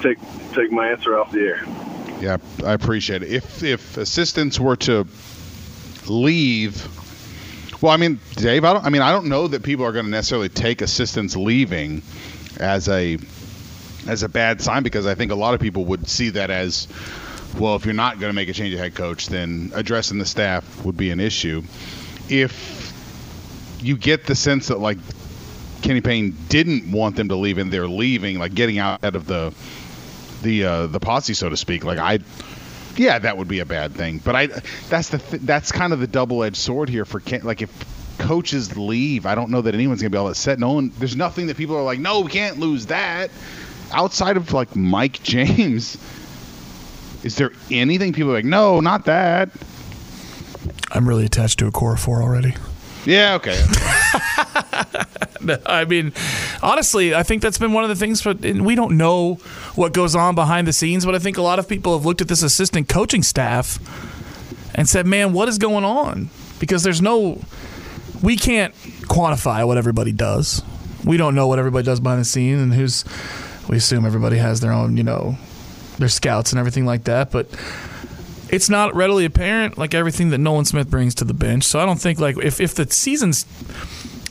[0.00, 0.18] Take
[0.52, 1.64] take my answer off the air.
[2.20, 3.30] Yeah, I appreciate it.
[3.30, 5.06] If if assistants were to
[6.06, 6.86] leave,
[7.82, 8.84] well, I mean, Dave, I don't.
[8.84, 12.02] I mean, I don't know that people are going to necessarily take assistants leaving
[12.58, 13.18] as a
[14.06, 16.88] as a bad sign because I think a lot of people would see that as
[17.58, 17.76] well.
[17.76, 20.84] If you're not going to make a change of head coach, then addressing the staff
[20.84, 21.62] would be an issue.
[22.28, 22.92] If
[23.82, 24.98] you get the sense that like
[25.82, 29.52] Kenny Payne didn't want them to leave and they're leaving, like getting out of the
[30.42, 31.84] the uh, the posse, so to speak.
[31.84, 32.20] Like I,
[32.96, 34.18] yeah, that would be a bad thing.
[34.18, 34.46] But I,
[34.88, 37.42] that's the th- that's kind of the double edged sword here for Ken.
[37.42, 37.70] Like if
[38.18, 40.58] coaches leave, I don't know that anyone's gonna be all that set.
[40.58, 43.30] No one, there's nothing that people are like, no, we can't lose that.
[43.92, 45.96] Outside of like Mike James,
[47.22, 49.50] is there anything people are like, no, not that?
[50.92, 52.54] I'm really attached to a core four already.
[53.04, 53.62] Yeah, okay.
[55.66, 56.12] I mean,
[56.62, 58.22] honestly, I think that's been one of the things.
[58.22, 59.34] But we don't know
[59.74, 62.20] what goes on behind the scenes, but I think a lot of people have looked
[62.20, 63.78] at this assistant coaching staff
[64.74, 66.28] and said, "Man, what is going on?"
[66.58, 67.40] Because there's no,
[68.22, 70.62] we can't quantify what everybody does.
[71.04, 73.04] We don't know what everybody does behind the scene, and who's.
[73.68, 75.38] We assume everybody has their own, you know,
[76.00, 77.46] their scouts and everything like that, but
[78.48, 81.64] it's not readily apparent like everything that Nolan Smith brings to the bench.
[81.64, 83.46] So I don't think like if, if the season's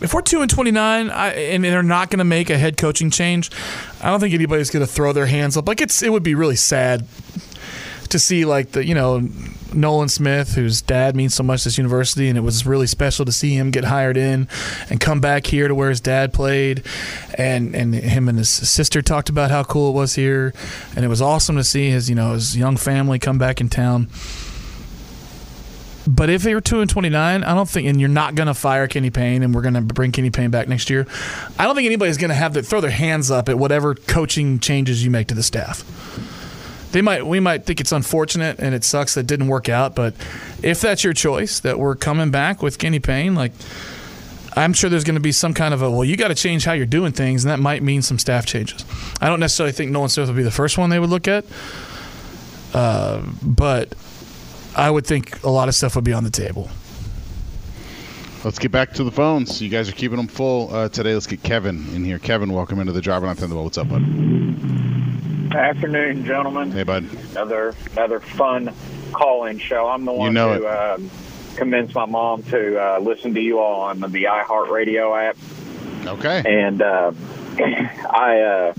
[0.02, 3.10] if we're two and twenty nine and they're not going to make a head coaching
[3.10, 3.50] change,
[4.02, 5.68] I don't think anybody's going to throw their hands up.
[5.68, 7.06] Like it's it would be really sad
[8.10, 9.28] to see like the you know
[9.74, 13.26] Nolan Smith, whose dad means so much to this university, and it was really special
[13.26, 14.48] to see him get hired in
[14.90, 16.84] and come back here to where his dad played,
[17.36, 20.54] and and him and his sister talked about how cool it was here,
[20.96, 23.70] and it was awesome to see his you know his young family come back in
[23.70, 24.08] town.
[26.08, 28.48] But if they were two and twenty nine, I don't think, and you're not going
[28.48, 31.06] to fire Kenny Payne, and we're going to bring Kenny Payne back next year.
[31.60, 34.58] I don't think anybody's going to have to throw their hands up at whatever coaching
[34.60, 35.84] changes you make to the staff
[36.92, 39.96] they might we might think it's unfortunate and it sucks that it didn't work out
[39.96, 40.14] but
[40.64, 43.52] if that's your choice that we're coming back with Kenny Payne like
[44.56, 46.66] I'm sure there's going to be some kind of a well you got to change
[46.66, 48.84] how you're doing things and that might mean some staff changes
[49.22, 51.46] I don't necessarily think Nolan Smith would be the first one they would look at
[52.74, 53.94] uh, but
[54.76, 56.70] I would think a lot of stuff would be on the table
[58.46, 59.62] Let's get back to the phones.
[59.62, 61.14] You guys are keeping them full uh, today.
[61.14, 62.20] Let's get Kevin in here.
[62.20, 63.62] Kevin, welcome into the driver on Thunder.
[63.62, 64.02] What's up, bud?
[65.52, 66.72] Afternoon, gentlemen.
[66.72, 67.06] Hey, bud.
[67.32, 68.74] Another another fun
[69.12, 69.88] call-in show.
[69.88, 70.98] I'm the one know who uh,
[71.56, 75.38] convinced my mom to uh, listen to you all on the iHeartRadio app.
[76.06, 76.44] Okay.
[76.46, 77.14] And uh,
[77.60, 78.74] I, uh,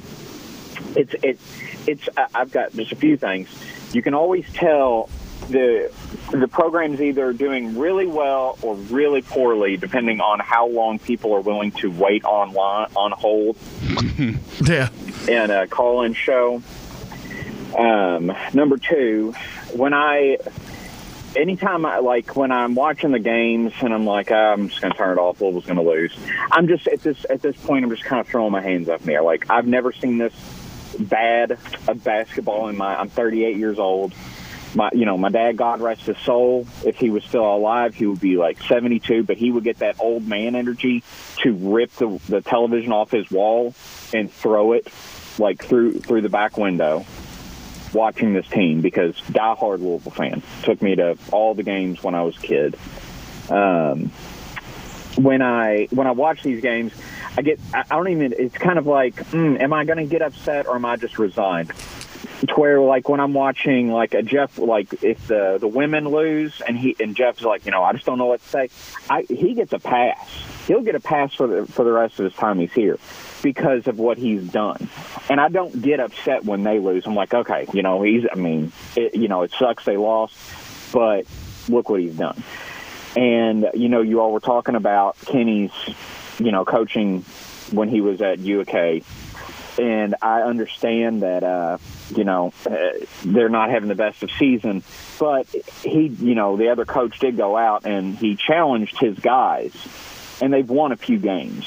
[0.94, 1.38] it's it,
[1.86, 3.48] it's I've got just a few things.
[3.92, 5.08] You can always tell
[5.48, 5.92] the
[6.30, 11.40] the program's either doing really well or really poorly, depending on how long people are
[11.40, 13.56] willing to wait online on hold
[14.62, 14.88] yeah
[15.28, 16.62] and a call-in show.
[17.76, 19.32] Um, number two,
[19.72, 20.38] when I,
[21.36, 24.92] anytime I like when I'm watching the games and I'm like, ah, I'm just going
[24.92, 25.40] to turn it off.
[25.40, 26.16] Louisville's going to lose.
[26.50, 27.84] I'm just at this at this point.
[27.84, 29.22] I'm just kind of throwing my hands up in the air.
[29.22, 30.34] Like I've never seen this
[30.98, 31.52] bad
[31.88, 32.96] of basketball in my.
[32.96, 34.12] I'm 38 years old.
[34.72, 36.64] My, you know, my dad, God rest his soul.
[36.84, 39.24] If he was still alive, he would be like 72.
[39.24, 41.02] But he would get that old man energy
[41.38, 43.74] to rip the, the television off his wall
[44.12, 44.88] and throw it
[45.38, 47.04] like through through the back window
[47.92, 52.22] watching this team because diehard Louisville fan took me to all the games when I
[52.22, 52.76] was a kid.
[53.48, 54.10] Um,
[55.16, 56.92] when I when I watch these games,
[57.36, 58.34] I get I don't even.
[58.36, 61.18] It's kind of like, mm, am I going to get upset or am I just
[61.18, 61.72] resigned?
[62.48, 66.60] To where like when I'm watching like a Jeff like if the the women lose
[66.66, 68.68] and he and Jeff's like you know I just don't know what to say.
[69.10, 70.28] I he gets a pass.
[70.66, 72.98] He'll get a pass for the for the rest of his time he's here.
[73.42, 74.88] Because of what he's done.
[75.28, 77.06] And I don't get upset when they lose.
[77.06, 78.24] I'm like, okay, you know, he's.
[78.30, 80.36] I mean, it, you know, it sucks they lost,
[80.92, 81.26] but
[81.68, 82.42] look what he's done.
[83.16, 85.72] And you know, you all were talking about Kenny's,
[86.38, 87.22] you know, coaching
[87.72, 89.02] when he was at UK,
[89.78, 91.78] and I understand that uh,
[92.14, 92.90] you know uh,
[93.24, 94.82] they're not having the best of season,
[95.18, 95.46] but
[95.82, 99.72] he, you know, the other coach did go out and he challenged his guys,
[100.40, 101.66] and they've won a few games.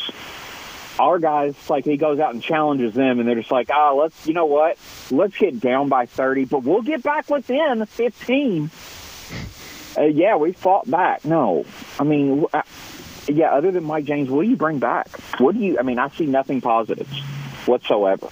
[1.00, 3.98] Our guys, like he goes out and challenges them, and they're just like, "Ah, oh,
[3.98, 4.78] let's, you know what?
[5.10, 8.70] Let's get down by thirty, but we'll get back within fifteen.
[9.98, 11.26] Uh, yeah, we fought back.
[11.26, 11.66] No,
[12.00, 12.62] I mean, uh,
[13.28, 13.54] yeah.
[13.54, 15.10] Other than Mike James, what do you bring back?
[15.40, 15.80] What do you?
[15.80, 17.08] I mean, I see nothing positive
[17.66, 18.28] whatsoever.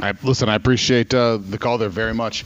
[0.00, 2.44] I, listen, I appreciate uh, the call there very much.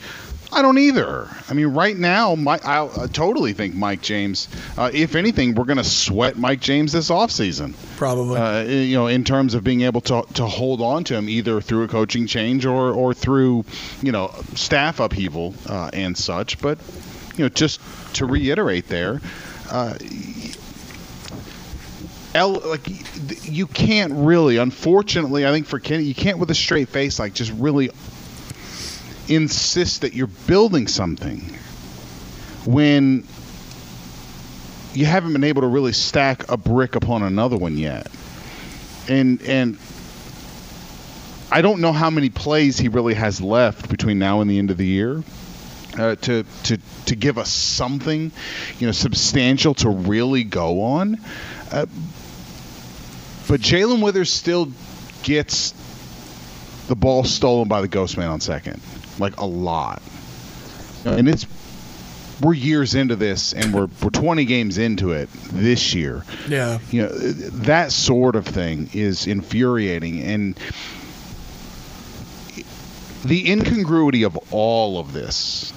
[0.53, 1.29] I don't either.
[1.49, 4.49] I mean, right now, my, I, I totally think Mike James.
[4.79, 7.75] Uh, if anything, we're going to sweat Mike James this offseason.
[7.97, 8.39] Probably.
[8.39, 11.61] Uh, you know, in terms of being able to to hold on to him either
[11.61, 13.65] through a coaching change or or through
[14.03, 16.61] you know staff upheaval uh, and such.
[16.61, 16.79] But
[17.37, 17.81] you know, just
[18.15, 19.21] to reiterate there.
[19.71, 19.95] Uh,
[22.35, 22.87] L, like
[23.49, 27.33] you can't really, unfortunately, I think for Kenny, you can't with a straight face like
[27.33, 27.91] just really
[29.29, 31.41] insist that you're building something
[32.65, 33.25] when
[34.95, 38.09] you haven't been able to really stack a brick upon another one yet.
[39.09, 39.79] And and
[41.51, 44.71] I don't know how many plays he really has left between now and the end
[44.71, 45.23] of the year.
[45.97, 48.31] Uh, to to to give us something,
[48.79, 51.19] you know, substantial to really go on.
[51.73, 51.87] Uh,
[53.49, 54.73] but Jae'Lyn Withers still
[55.23, 55.73] gets
[56.88, 58.81] the ball stolen by the Ghost Man on second,
[59.18, 60.03] like a lot.
[61.05, 61.46] And it's
[62.40, 66.25] we're years into this, and we're we're 20 games into it this year.
[66.49, 70.59] Yeah, you know that sort of thing is infuriating, and
[73.25, 75.72] the incongruity of all of this,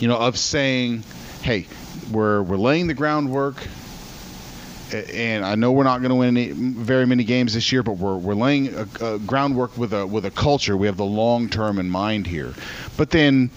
[0.00, 1.04] you know, of saying,
[1.42, 1.66] "Hey,
[2.10, 3.56] we're we're laying the groundwork."
[4.92, 7.92] And I know we're not going to win any, very many games this year, but
[7.92, 10.76] we're we're laying a, a groundwork with a with a culture.
[10.76, 12.54] We have the long term in mind here,
[12.96, 13.50] but then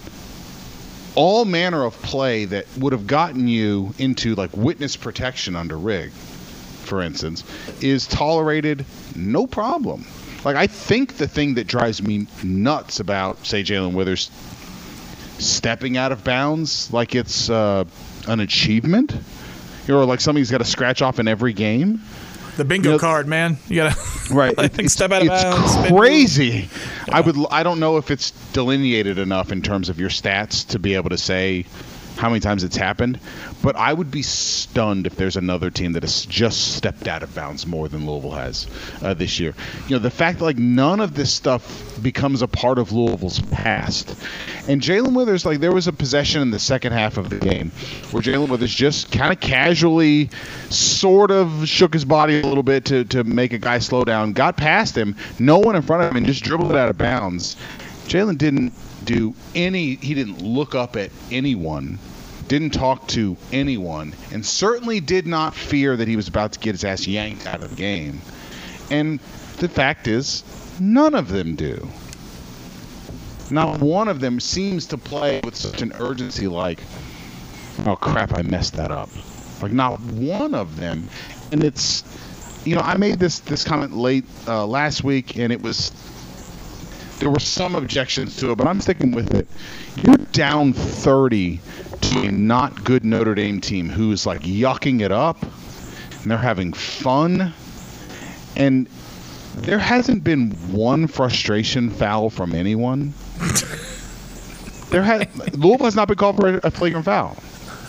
[1.16, 6.12] all manner of play that would have gotten you into like witness protection under Rick,
[6.12, 7.44] for instance,
[7.82, 8.86] is tolerated
[9.16, 10.06] no problem.
[10.46, 14.32] Like I think the thing that drives me nuts about say Jae'Lyn Withers
[15.40, 17.84] stepping out of bounds like it's uh,
[18.28, 19.16] an achievement
[19.90, 22.02] or like somebody's got to scratch off in every game.
[22.58, 23.58] The bingo you know, card, man.
[23.68, 23.96] You gotta
[24.34, 24.58] right.
[24.58, 25.92] I think step out of it's bounds.
[25.92, 26.70] crazy.
[27.08, 27.18] Yeah.
[27.18, 27.36] I would.
[27.52, 31.12] I don't know if it's delineated enough in terms of your stats to be able
[31.12, 31.66] to say
[32.18, 33.20] how many times it's happened,
[33.62, 37.34] but I would be stunned if there's another team that has just stepped out of
[37.34, 38.68] bounds more than Louisville has
[39.02, 39.54] uh, this year.
[39.88, 43.40] You know, the fact that like none of this stuff becomes a part of Louisville's
[43.40, 44.16] past,
[44.68, 47.72] and Jae'Lyn Withers, like there was a possession in the second half of the game
[48.12, 50.30] where Jae'Lyn Withers just kind of casually,
[50.70, 54.34] sort of shook his body a little bit to to make a guy slow down,
[54.34, 56.98] got past him, no one in front of him, and just dribbled it out of
[56.98, 57.56] bounds.
[58.08, 58.74] Jae'Lyn didn't
[59.08, 59.96] do any.
[59.96, 61.98] He didn't look up at anyone,
[62.48, 66.74] didn't talk to anyone, and certainly did not fear that he was about to get
[66.74, 68.22] his ass yanked out of the game.
[68.92, 69.20] And
[69.58, 70.44] the fact is,
[70.80, 71.90] none of them do.
[73.50, 76.80] Not one of them seems to play with such an urgency like,
[77.86, 79.10] oh crap, I messed that up.
[79.62, 81.08] Like not one of them.
[81.52, 82.04] And it's,
[82.66, 85.92] you know, I made this this comment late uh, last week, and it was
[87.20, 89.48] there were some objections to it, but I'm sticking with it.
[89.96, 91.60] You're down 30
[92.02, 95.42] to a not good Notre Dame team who's like yucking it up
[96.22, 97.54] and they're having fun.
[98.56, 98.88] And
[99.56, 103.14] there hasn't been one frustration foul from anyone.
[104.90, 105.26] there has
[105.56, 107.38] Louisville has not been called for a flagrant foul.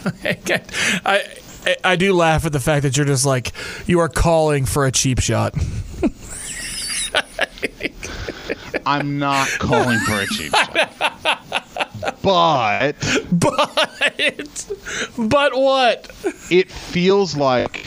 [1.05, 1.25] I
[1.85, 3.53] I do laugh at the fact that you're just like
[3.87, 5.55] you are calling for a cheap shot.
[8.87, 10.95] I'm not calling for a cheap shot.
[12.23, 12.93] But
[13.33, 14.73] but
[15.17, 16.11] but what?
[16.51, 17.87] It feels like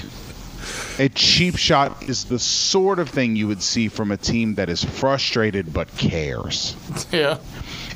[0.99, 4.69] a cheap shot is the sort of thing you would see from a team that
[4.69, 6.75] is frustrated but cares.
[7.11, 7.37] Yeah.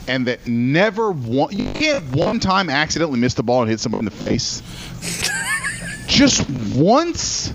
[0.07, 3.99] And that never one you can't one time accidentally miss the ball and hit someone
[3.99, 4.61] in the face.
[6.07, 7.53] Just once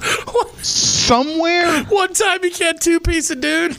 [0.62, 1.84] somewhere.
[1.84, 3.76] One time you can't two piece a dude.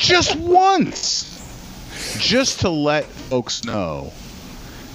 [0.00, 1.28] Just once.
[2.18, 4.12] Just to let folks know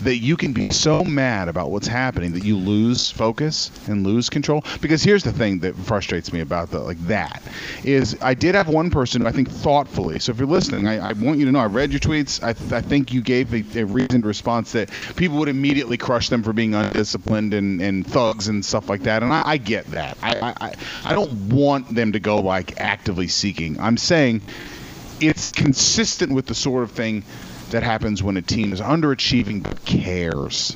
[0.02, 4.30] that you can be so mad about what's happening that you lose focus and lose
[4.30, 4.64] control.
[4.82, 7.42] Because here's the thing that frustrates me about the like that
[7.84, 10.20] is I did have one person who I think thoughtfully.
[10.20, 12.44] So if you're listening, I, I want you to know I read your tweets.
[12.44, 16.30] I, th- I think you gave a, a reasoned response that people would immediately crush
[16.30, 19.24] them for being undisciplined and, and thugs and stuff like that.
[19.24, 20.18] And I, I get that.
[20.22, 20.74] I, I
[21.06, 23.80] I don't want them to go like actively seeking.
[23.80, 24.42] I'm saying
[25.20, 27.24] it's consistent with the sort of thing
[27.72, 30.76] that happens when a team is underachieving but cares.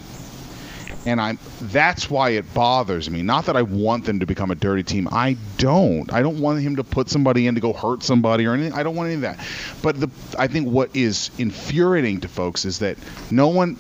[1.06, 3.22] And I'm that's why it bothers me.
[3.22, 5.08] Not that I want them to become a dirty team.
[5.12, 6.12] I don't.
[6.12, 8.74] I don't want him to put somebody in to go hurt somebody or anything.
[8.74, 9.40] I don't want any of that.
[9.82, 12.98] But the I think what is infuriating to folks is that
[13.32, 13.78] no one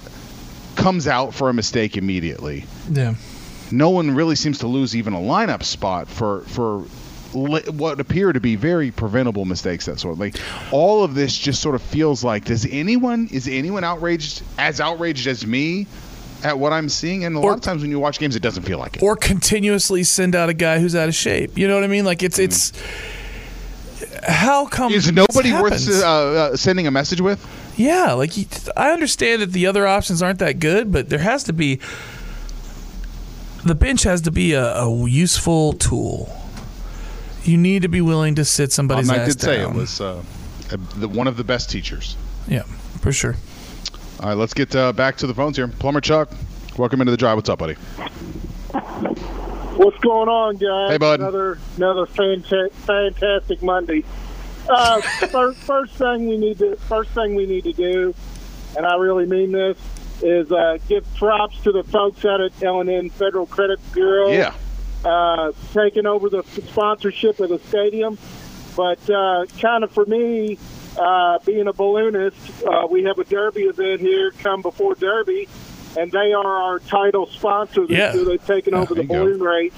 [0.75, 2.65] comes out for a mistake immediately.
[2.89, 3.15] Yeah.
[3.69, 6.85] No one really seems to lose even a lineup spot for for
[7.33, 10.35] what appear to be very preventable mistakes that sort of like
[10.71, 15.27] all of this just sort of feels like does anyone is anyone outraged as outraged
[15.27, 15.85] as me
[16.43, 18.63] at what I'm seeing and a lot of times when you watch games it doesn't
[18.63, 21.57] feel like it Or continuously send out a guy who's out of shape.
[21.57, 22.05] You know what I mean?
[22.05, 22.71] Like it's it's.
[24.27, 27.45] How come is nobody worth uh, uh, sending a message with
[27.77, 28.45] Yeah, like you-
[28.77, 31.79] I understand that the other options aren't that good, but there has to be
[33.65, 36.33] the bench has to be a, a useful tool.
[37.43, 40.01] You need to be willing to sit somebody's Um, I ass did say it was
[40.01, 40.23] uh,
[40.71, 42.15] a, the, one of the best teachers
[42.47, 42.63] Yeah,
[43.01, 43.35] for sure.
[44.19, 46.29] all right let's get uh, back to the phones here plumber Chuck
[46.77, 47.75] welcome into the drive what's up buddy
[49.79, 50.91] What's going on, guys?
[50.91, 51.21] Hey, bud.
[51.21, 54.03] Another another fanta- fantastic Monday.
[54.67, 54.99] Uh,
[55.31, 58.13] first, first thing we need to first thing we need to do,
[58.75, 59.77] and I really mean this,
[60.21, 64.31] is uh, give props to the folks out at L&N Federal Credit Bureau.
[64.31, 64.53] Yeah.
[65.05, 68.17] Uh, taking over the sponsorship of the stadium,
[68.75, 70.57] but uh, kind of for me,
[70.97, 72.35] uh, being a balloonist,
[72.67, 75.47] uh, we have a Derby event here come before Derby,
[75.97, 77.85] and they are our title sponsor.
[77.87, 78.13] Yeah.
[78.13, 78.25] year.
[78.25, 79.23] They've taken over the you go.
[79.23, 79.73] balloon race.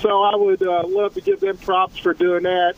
[0.00, 2.74] So I would uh, love to give them props for doing that,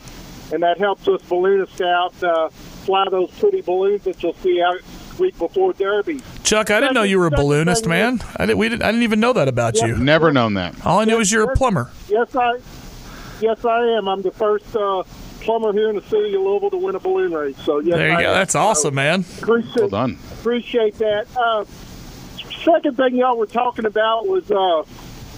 [0.51, 4.79] and that helps us balloonists out uh, fly those pretty balloons that you'll see out
[5.19, 6.21] week before Derby.
[6.43, 8.21] Chuck, I didn't know you were a balloonist, man.
[8.37, 8.57] I didn't.
[8.59, 8.83] We didn't.
[8.83, 9.87] I didn't even know that about Yeah.
[9.87, 9.97] you.
[9.97, 11.89] never known that All I knew was you're a plumber.
[12.07, 12.59] Yes, I.
[13.41, 14.07] Yes, I am.
[14.07, 15.03] I'm the first uh,
[15.41, 17.57] plumber here in the city of Louisville to win a balloon race.
[17.63, 18.29] So yes, There you I go.
[18.29, 18.33] am.
[18.35, 19.25] That's awesome, man.
[19.41, 21.27] Appreciate, well done appreciate that.
[21.35, 21.65] Uh,
[22.63, 24.83] second thing y'all were talking about was uh,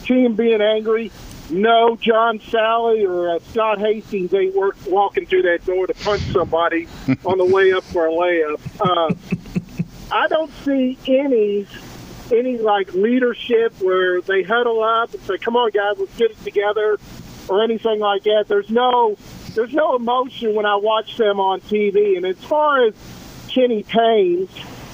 [0.06, 1.12] team being angry.
[1.52, 6.22] No, John Salley or uh, Scott Hastings ain't work, walking through that door to punch
[6.32, 6.88] somebody
[7.26, 8.60] on the way up for a layup.
[8.80, 9.14] Uh,
[10.12, 11.68] I don't see any
[12.32, 16.44] any like leadership where they huddle up and say, "Come on, guys, let's get it
[16.44, 16.98] together,"
[17.48, 18.46] or anything like that.
[18.48, 19.18] There's no
[19.56, 22.18] there's no emotion when I watch them on TV.
[22.18, 22.94] And as far as
[23.50, 24.48] Kenny Payne,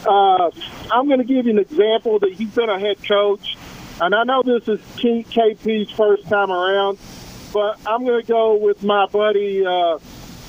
[0.05, 0.51] uh,
[0.91, 3.57] I'm going to give you an example that he's been a head coach,
[4.01, 6.97] and I know this is KP's first time around,
[7.53, 9.65] but I'm going to go with my buddy.
[9.65, 9.99] Uh,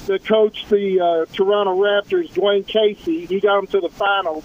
[0.06, 3.26] that coached the uh, Toronto Raptors, Dwane Casey.
[3.26, 4.44] He got them to the finals,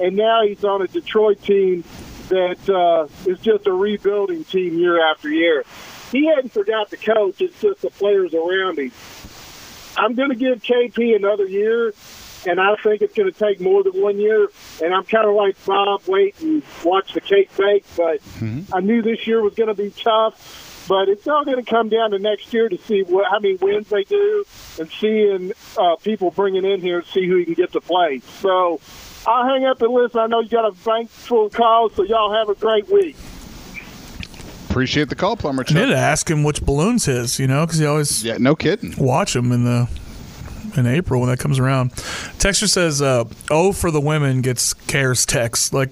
[0.00, 1.84] and now he's on a Detroit team
[2.28, 5.64] that uh, is just a rebuilding team year after year.
[6.12, 8.92] He hadn't forgot the coach; it's just the players around him.
[9.96, 11.92] I'm going to give KP another year,
[12.46, 14.48] and I think it's going to take more than one year.
[14.82, 17.84] And I'm kind of like Bob, wait and watch the cake bake.
[17.96, 18.20] But
[18.72, 20.68] I knew this year was going to be tough.
[20.90, 23.54] But it's all going to come down to next year to see what how many
[23.54, 24.44] wins they do,
[24.76, 28.18] and seeing uh, people bringing in here to see who you can get to play.
[28.40, 28.80] So
[29.24, 30.18] I'll hang up and listen.
[30.18, 33.14] I know you got a bank full of calls, so y'all have a great week.
[34.68, 37.38] appreciate the call plumber I Chuck need to ask him which balloon's his.
[37.38, 39.88] You know, because he always yeah no kidding watch him in the
[40.76, 41.92] in April when that comes around.
[42.40, 45.90] Texture says, uh, "Oh, for the women gets cares text like."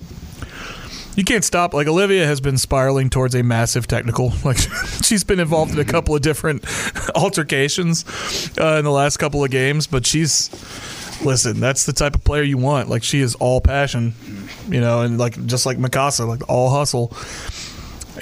[1.18, 1.74] You can't stop.
[1.74, 4.32] Like Olivia has been spiraling towards a massive technical.
[4.44, 4.58] Like
[5.02, 6.64] she's been involved in a couple of different
[7.16, 8.04] altercations
[8.56, 9.88] uh, in the last couple of games.
[9.88, 10.48] But she's
[11.24, 11.58] listen.
[11.58, 12.88] That's the type of player you want.
[12.88, 14.14] Like she is all passion,
[14.68, 17.12] you know, and like just like Mykasa, like all hustle.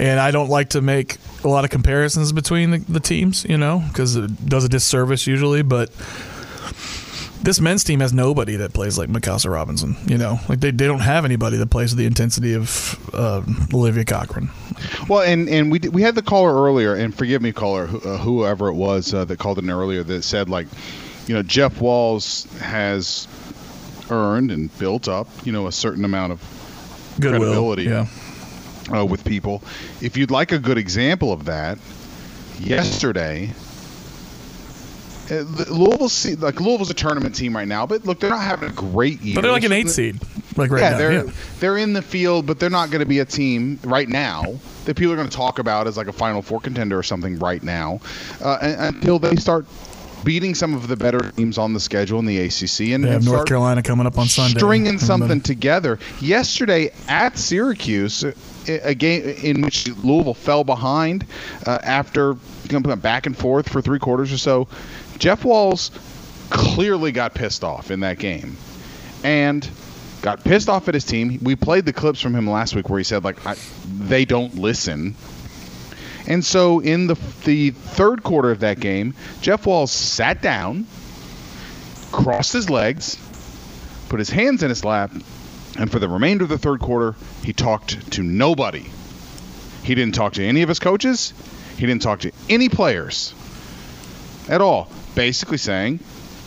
[0.00, 3.58] And I don't like to make a lot of comparisons between the, the teams, you
[3.58, 5.60] know, because it does a disservice usually.
[5.60, 5.90] But
[7.42, 10.86] this men's team has nobody that plays like Mykasa Robinson, you know, like they, they
[10.86, 14.50] don't have anybody that plays with the intensity of uh, Olivia Cochran.
[15.08, 18.08] Well, and and we did- we had the caller earlier, and forgive me, caller, who-
[18.08, 20.66] uh, whoever it was uh, that called in earlier, that said like,
[21.26, 23.26] you know, Jeff Walz has
[24.10, 26.40] earned and built up, you know, a certain amount of
[27.20, 28.06] Goodwill, credibility yeah.
[28.92, 29.62] uh, with people.
[30.00, 31.78] If you'd like a good example of that,
[32.60, 33.52] yesterday.
[35.30, 38.72] Uh, Louisville, like Louisville's a tournament team right now, but look, they're not having a
[38.72, 39.34] great year.
[39.34, 40.20] But they're like an eight seed.
[40.56, 41.32] Like right yeah, now, they're yeah.
[41.60, 44.96] they're in the field, but they're not going to be a team right now that
[44.96, 47.62] people are going to talk about as like a Final Four contender or something right
[47.62, 48.00] now,
[48.42, 49.66] uh, and- until they start
[50.24, 53.18] beating some of the better teams on the schedule in the ACC and, They have
[53.18, 54.58] and North Carolina coming up on Sunday.
[54.58, 56.00] stringing something together.
[56.20, 58.24] Yesterday at Syracuse,
[58.66, 61.24] a game in which Louisville fell behind
[61.64, 64.66] uh, after going back and forth for three quarters or so.
[65.18, 65.90] Jeff Walz
[66.50, 68.56] clearly got pissed off in that game,
[69.24, 69.68] and
[70.22, 71.38] got pissed off at his team.
[71.42, 73.38] We played the clips from him last week where he said like
[73.86, 75.14] they don't listen.
[76.26, 77.14] And so in the
[77.44, 80.86] the third quarter of that game, Jeff Walz sat down,
[82.12, 83.16] crossed his legs,
[84.08, 85.12] put his hands in his lap,
[85.78, 87.14] and for the remainder of the third quarter,
[87.44, 88.84] he talked to nobody.
[89.82, 91.32] He didn't talk to any of his coaches.
[91.76, 93.34] He didn't talk to any players
[94.48, 94.88] at all.
[95.16, 95.98] Basically saying,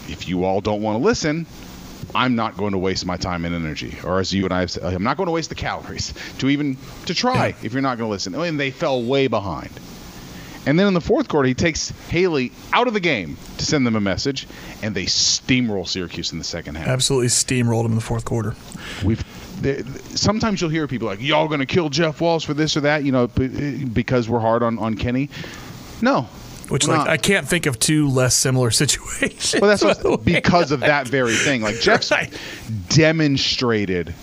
[0.08, 1.46] if you all don't want to listen,
[2.16, 3.98] I'm not going to waste my time and energy.
[4.04, 6.50] Or as you and I have said, I'm not going to waste the calories to
[6.50, 8.34] even to try if you're not going to listen.
[8.36, 9.72] And they fell way behind.
[10.66, 13.88] And then in the fourth quarter, he takes Hailey out of the game to send
[13.88, 14.46] them a message,
[14.84, 16.88] and they steamroll Syracuse in the second half.
[16.88, 18.56] Absolutely steamrolled him in the fourth quarter.
[19.04, 19.24] We've
[19.62, 19.84] there-
[20.16, 23.04] sometimes you'll hear people like, "Y'all going to kill Jeff Walz for this or that,"
[23.04, 25.30] you know, because we're hard on on Kenny.
[26.02, 26.28] No,
[26.70, 27.10] Which, we're like, not.
[27.10, 29.60] I can't think of two less similar situations.
[29.60, 31.62] Well, that's what, because of that very thing.
[31.62, 32.12] Like Jeff's
[32.90, 34.14] demonstrated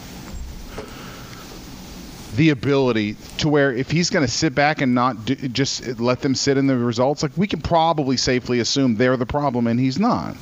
[2.36, 6.20] the ability to where if he's going to sit back and not do, just let
[6.20, 9.80] them sit in the results, like we can probably safely assume they're the problem and
[9.80, 10.36] he's not,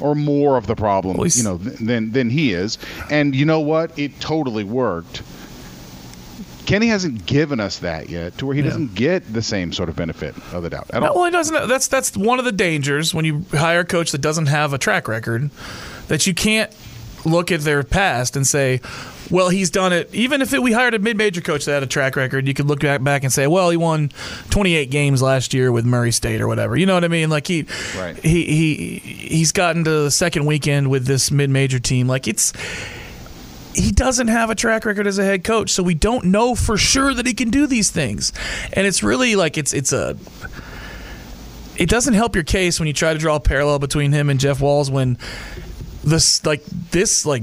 [0.00, 2.78] or more of the problem, you know, than than he is.
[3.10, 3.96] And you know what?
[3.98, 5.22] It totally worked.
[6.66, 8.68] Kenny hasn't given us that yet, to where he Yeah.
[8.68, 11.14] doesn't get the same sort of benefit of the doubt at No, all.
[11.16, 11.68] well, it doesn't.
[11.68, 14.78] That's that's one of the dangers when you hire a coach that doesn't have a
[14.78, 15.50] track record,
[16.08, 16.70] that you can't
[17.26, 18.80] look at their past and say,
[19.30, 21.86] "Well, he's done it." Even if it, we hired a mid-major coach that had a
[21.86, 24.10] track record, you could look back, back and say, "Well, he won
[24.50, 27.30] 28 games last year with Murray State or whatever." You know what I mean?
[27.30, 27.64] Like he,
[27.98, 28.16] Right.
[28.22, 28.98] he he
[29.38, 32.08] he's gotten to the second weekend with this mid-major team.
[32.08, 32.52] Like it's
[33.74, 36.76] he doesn't have a track record as a head coach, so we don't know for
[36.76, 38.32] sure that he can do these things.
[38.72, 40.16] And it's really like it's it's a
[41.76, 44.38] it doesn't help your case when you try to draw a parallel between him and
[44.38, 45.18] Jeff Walz when
[46.04, 47.42] this like this like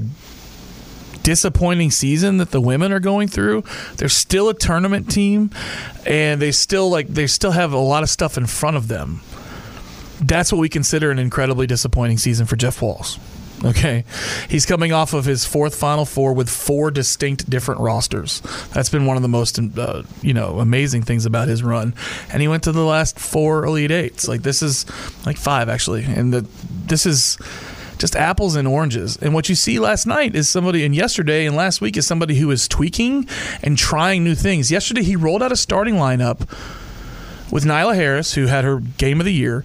[1.22, 3.64] disappointing season that the women are going through.
[3.96, 5.50] They're still a tournament team
[6.06, 9.20] and they still like they still have a lot of stuff in front of them.
[10.20, 13.18] That's what we consider an incredibly disappointing season for Jeff Walz.
[13.72, 14.04] Okay.
[14.48, 18.40] He's coming off of his fourth Final Four with four distinct different rosters.
[18.72, 21.94] That's been one of the most, uh, you know, amazing things about his run.
[22.32, 24.26] And he went to the last four Elite Eights.
[24.26, 24.84] Like, this is
[25.26, 26.04] like five, actually.
[26.04, 26.46] And the,
[26.86, 27.38] this is
[27.98, 29.16] just apples and oranges.
[29.16, 32.34] And what you see last night is somebody, and yesterday and last week is somebody
[32.34, 33.28] who is tweaking
[33.62, 34.72] and trying new things.
[34.72, 36.40] Yesterday, he rolled out a starting lineup
[37.52, 39.64] with Nyla Harris, who had her game of the year.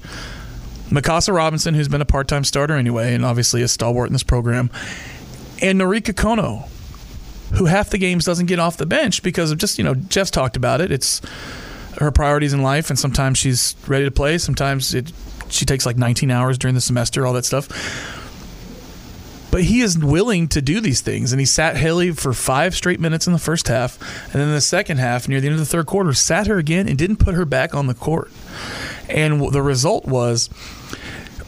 [0.89, 4.23] Mykasa Robinson, who's been a part time starter anyway, and obviously a stalwart in this
[4.23, 4.69] program,
[5.61, 6.67] and Norika Konno,
[7.55, 10.31] who half the games doesn't get off the bench because of just, you know, Jeff's
[10.31, 10.91] talked about it.
[10.91, 11.21] It's
[11.99, 14.37] her priorities in life, and sometimes she's ready to play.
[14.37, 15.11] Sometimes it,
[15.49, 17.67] she takes like 19 hours during the semester, all that stuff.
[19.49, 22.99] But he is willing to do these things, and he sat Hailey for five straight
[22.99, 25.65] minutes in the first half, and then the second half, near the end of the
[25.65, 28.29] third quarter, sat her again and didn't put her back on the court.
[29.09, 30.49] And the result was,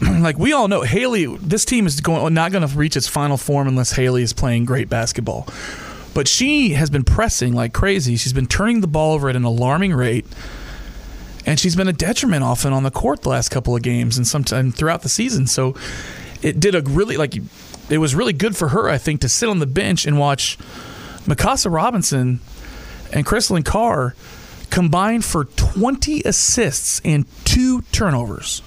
[0.00, 1.26] like we all know, Hailey.
[1.36, 4.64] This team is going not going to reach its final form unless Hailey is playing
[4.64, 5.48] great basketball.
[6.14, 8.16] But she has been pressing like crazy.
[8.16, 10.26] She's been turning the ball over at an alarming rate,
[11.46, 14.26] and she's been a detriment often on the court the last couple of games and
[14.26, 15.46] sometimes throughout the season.
[15.46, 15.76] So
[16.42, 17.36] it did a really like
[17.90, 20.56] it was really good for her, I think, to sit on the bench and watch
[21.26, 22.40] Mykasa Robinson
[23.12, 24.14] and Chrislyn Carr
[24.70, 28.62] combined for 20 assists and two turnovers.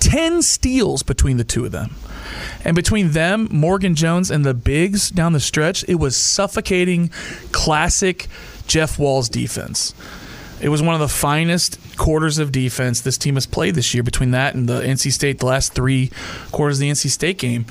[0.00, 1.96] 10 steals between the two of them.
[2.64, 7.08] And between them, Morgan Jones, and the bigs down the stretch, it was suffocating,
[7.52, 8.26] classic
[8.66, 9.94] Jeff Walz defense.
[10.60, 14.02] It was one of the finest quarters of defense this team has played this year
[14.02, 16.10] between that and the NC State, the last three
[16.50, 17.66] quarters of the NC State game.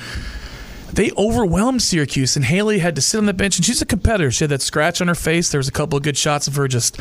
[0.95, 3.57] They overwhelmed Syracuse, and Hailey had to sit on the bench.
[3.57, 4.31] And she's a competitor.
[4.31, 5.49] She had that scratch on her face.
[5.49, 6.99] There was a couple of good shots of her just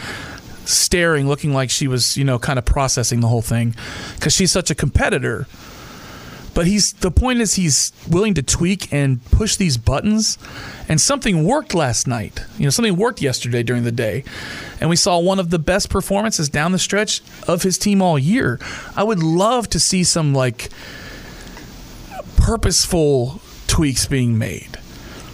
[0.64, 3.74] staring, looking like she was, you know, kind of processing the whole thing
[4.16, 5.46] because she's such a competitor.
[6.54, 10.38] But he's the point is he's willing to tweak and push these buttons,
[10.88, 12.44] and something worked last night.
[12.58, 14.24] You know, something worked yesterday during the day,
[14.80, 18.18] and we saw one of the best performances down the stretch of his team all
[18.18, 18.60] year.
[18.96, 20.70] I would love to see some like
[22.36, 23.40] purposeful
[23.74, 24.78] tweaks being made.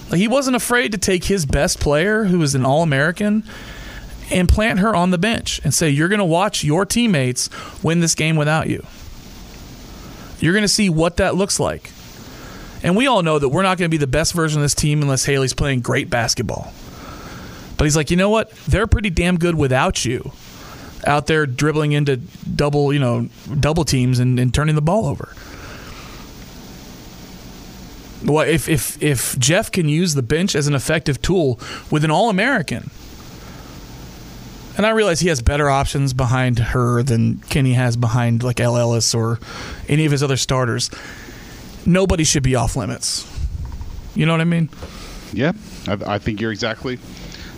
[0.09, 3.45] Like, he wasn't afraid to take his best player, who was an All American,
[4.31, 7.51] and plant her on the bench and say, You're going to watch your teammates
[7.83, 8.87] win this game without you.
[10.39, 11.91] You're going to see what that looks like.
[12.83, 14.75] And we all know that we're not going to be the best version of this
[14.75, 16.73] team unless Hailey's playing great basketball.
[17.77, 18.53] But he's like, you know what?
[18.67, 20.33] They're pretty damn good without you
[21.07, 23.29] out there dribbling into double, you know,
[23.59, 25.35] double teams and, and turning the ball over.
[28.25, 31.59] Well, if, if if Jeff can use the bench as an effective tool
[31.91, 32.91] with an All American,
[34.77, 38.77] and I realize he has better options behind her than Kenny has behind like El
[38.77, 39.39] Ellis or
[39.89, 40.91] any of his other starters.
[41.87, 43.27] Nobody should be off limits.
[44.15, 44.69] You know what I mean?
[45.33, 45.53] Yeah,
[45.89, 46.99] I, I think you're exactly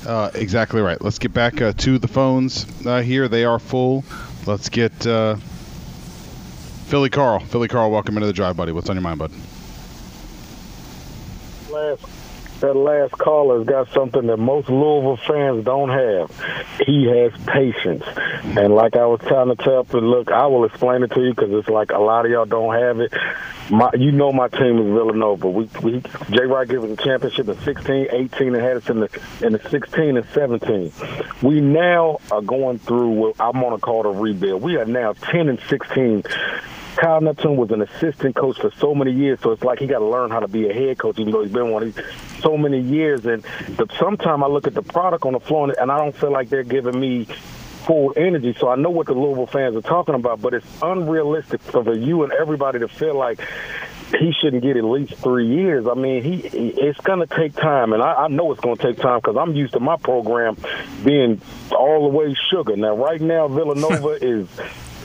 [0.06, 1.00] uh, exactly right.
[1.00, 3.28] Let's get back uh, to the phones uh, here.
[3.28, 4.04] They are full.
[4.46, 5.36] Let's get uh,
[6.86, 7.40] Philly Carl.
[7.40, 8.72] Philly Carl, welcome into the drive, buddy.
[8.72, 9.32] What's on your mind, bud?
[11.72, 12.06] Last
[12.62, 16.30] that last caller's got something that most Louisville fans don't have.
[16.86, 18.04] He has patience,
[18.56, 21.34] and like I was trying to tell you, look, I will explain it to you
[21.34, 23.12] because it's like a lot of y'all don't have it.
[23.68, 25.48] My, you know, my team is Villanova.
[25.48, 29.00] We, we Jay Wright gave us a championship in 16, 18, and had us in
[29.00, 30.92] the in the 16 and 17.
[31.42, 34.62] We now are going through what I'm going to call the rebuild.
[34.62, 36.22] We are now 10 and 16
[36.96, 40.00] Kyle Neptune was an assistant coach for so many years, so it's like he got
[40.00, 41.94] to learn how to be a head coach, even though he's been one
[42.40, 43.24] so many years.
[43.24, 43.44] And
[43.98, 46.62] sometimes I look at the product on the floor, and I don't feel like they're
[46.62, 47.26] giving me
[47.86, 48.54] full energy.
[48.58, 52.22] So I know what the Louisville fans are talking about, but it's unrealistic for you
[52.24, 53.40] and everybody to feel like
[54.18, 55.86] he shouldn't get at least three years.
[55.86, 58.76] I mean, he, he it's going to take time, and I, I know it's going
[58.76, 60.56] to take time because I'm used to my program
[61.04, 61.40] being
[61.70, 62.76] all the way sugar.
[62.76, 64.48] Now, right now, Villanova is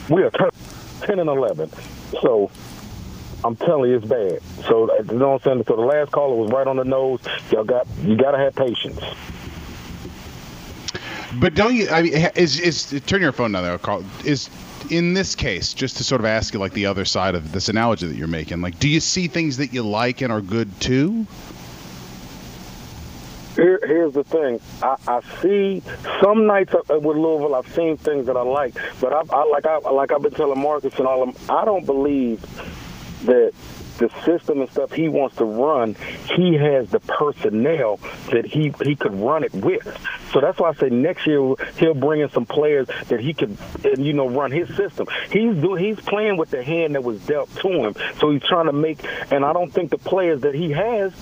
[0.08, 0.30] we are.
[0.30, 0.67] T-
[1.00, 1.70] 10 and 11.
[2.20, 2.50] So
[3.44, 4.40] I'm telling you, it's bad.
[4.66, 5.64] So uh, you know what I'm saying.
[5.66, 7.20] So the last caller was right on the nose.
[7.50, 9.00] Y'all got you got to have patience.
[11.38, 11.88] But don't you?
[11.90, 14.04] I mean, is is turn your phone down there, Carl?
[14.24, 14.50] Is
[14.90, 17.68] in this case, just to sort of ask you like the other side of this
[17.68, 20.80] analogy that you're making, like, do you see things that you like and are good
[20.80, 21.26] too?
[23.58, 24.60] Here, here's the thing.
[24.84, 25.82] I, I see
[26.22, 27.56] some nights uh, with Louisville.
[27.56, 30.62] I've seen things that I like, but I, I like I like I've been telling
[30.62, 31.44] Marcus and all of them.
[31.50, 32.40] I don't believe
[33.24, 33.52] that
[33.98, 35.96] the system and stuff he wants to run,
[36.36, 37.98] he has the personnel
[38.30, 39.82] that he he could run it with.
[40.32, 43.58] So that's why I say next year he'll bring in some players that he could,
[43.98, 45.08] you know, run his system.
[45.32, 47.96] He's do he's playing with the hand that was dealt to him.
[48.20, 51.12] So he's trying to make, and I don't think the players that he has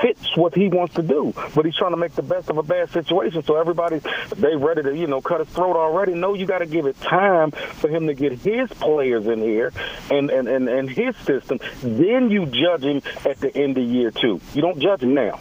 [0.00, 1.32] fits what he wants to do.
[1.54, 3.42] But he's trying to make the best of a bad situation.
[3.42, 4.00] So everybody,
[4.36, 6.14] they ready to, you know, cut his throat already.
[6.14, 9.72] No, you got to give it time for him to get his players in here
[10.10, 11.60] and, and, and, and his system.
[11.82, 14.40] Then you judge him at the end of year two.
[14.54, 15.40] You don't judge him now.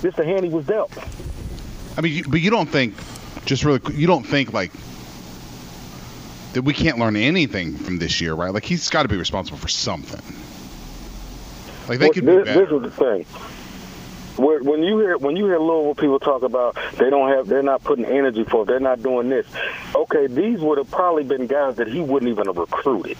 [0.00, 0.92] This the hand he was dealt.
[1.96, 2.94] I mean, but you don't think,
[3.44, 4.72] just really, you don't think like
[6.52, 8.52] that we can't learn anything from this year, right?
[8.52, 10.20] Like he's got to be responsible for something.
[11.88, 12.66] Like they well, could this, be better.
[12.66, 13.26] This is the thing
[14.38, 17.82] when you hear when you hear Louisville people talk about they don't have they're not
[17.82, 19.46] putting energy for they're not doing this.
[19.94, 23.18] Okay, these would have probably been guys that he wouldn't even have recruited.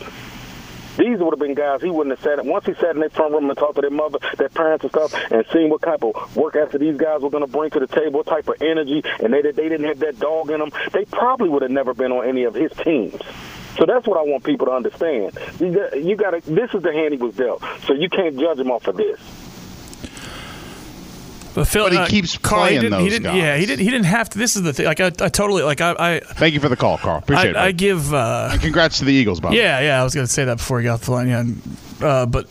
[0.99, 2.45] These would have been guys he wouldn't have sat.
[2.45, 4.91] Once he sat in their front room and talked to their mother, their parents and
[4.91, 7.79] stuff, and seen what type of work after these guys were going to bring to
[7.79, 10.71] the table, what type of energy, and they they didn't have that dog in them.
[10.93, 13.15] They probably would have never been on any of his teams.
[13.77, 15.39] So that's what I want people to understand.
[15.61, 16.41] You got to.
[16.41, 17.63] This is the hand he was dealt.
[17.87, 19.21] So you can't judge him off of this.
[21.59, 23.37] But Phil, but he uh, keeps Carl, playing he didn't, those he didn't, guys.
[23.37, 23.85] Yeah, he didn't.
[23.85, 24.39] He didn't have to.
[24.39, 24.87] This is the thing.
[24.87, 25.81] Like I, I totally like.
[25.81, 26.21] I, I.
[26.21, 27.19] Thank you for the call, Carl.
[27.19, 27.67] Appreciate I, it.
[27.67, 28.15] I give.
[28.15, 29.55] Uh, and congrats to the Eagles, Bob.
[29.55, 30.01] Yeah, yeah.
[30.01, 31.27] I was going to say that before he got the line.
[31.29, 32.47] Yeah, uh, but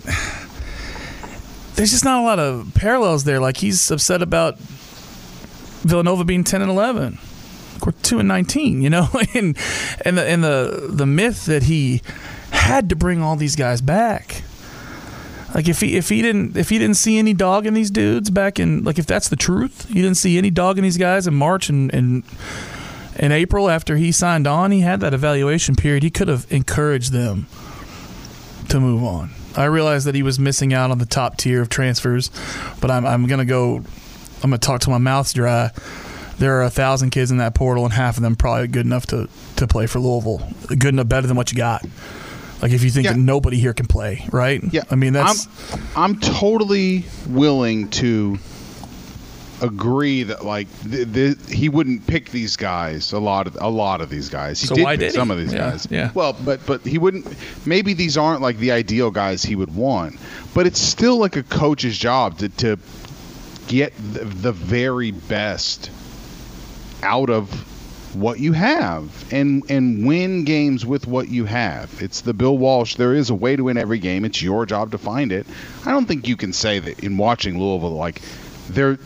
[1.76, 3.40] there's just not a lot of parallels there.
[3.40, 7.18] Like he's upset about Villanova being ten and eleven.
[7.86, 8.82] We're two and nineteen.
[8.82, 9.58] You know, and
[10.04, 12.02] and the and the the myth that he
[12.52, 14.44] had to bring all these guys back.
[15.58, 18.30] Like if he if he didn't if he didn't see any dog in these dudes
[18.30, 21.26] back in like if that's the truth, he didn't see any dog in these guys
[21.26, 22.24] in March and and
[23.18, 26.04] in April after he signed on, he had that evaluation period.
[26.04, 27.48] He could have encouraged them
[28.70, 29.32] to move on.
[29.56, 32.30] I realized that he was missing out on the top tier of transfers,
[32.80, 33.78] but I'm I'm gonna go.
[33.78, 35.72] I'm gonna talk till my mouth's dry.
[36.38, 39.08] There are a thousand kids in that portal, and half of them probably good enough
[39.08, 40.48] to to play for Louisville.
[40.68, 41.84] Good enough, better than what you got.
[42.62, 43.14] Like if you think Yeah.
[43.14, 44.62] that nobody here can play, right?
[44.72, 44.84] Yeah.
[44.90, 45.48] I mean that's
[45.96, 48.40] I'm, I'm totally willing to
[49.62, 54.02] agree that like th- th- he wouldn't pick these guys a lot of a lot
[54.02, 54.60] of these guys.
[54.62, 55.16] He So did why pick did he?
[55.18, 55.88] some of these Yeah, guys.
[55.90, 56.12] yeah.
[56.14, 57.26] Well, but but he wouldn't.
[57.66, 60.16] Maybe these aren't like the ideal guys he would want.
[60.54, 62.78] But it's still like a coach's job to to
[63.68, 65.90] get the, the very best
[67.04, 67.50] out of
[68.20, 72.02] what you have and and win games with what you have.
[72.02, 72.96] It's the Bill Walsh.
[72.96, 74.26] There is a way to win every game.
[74.26, 75.46] It's your job to find it.
[75.86, 78.22] I don't think you can say that in watching Louisville like
[78.70, 78.98] they're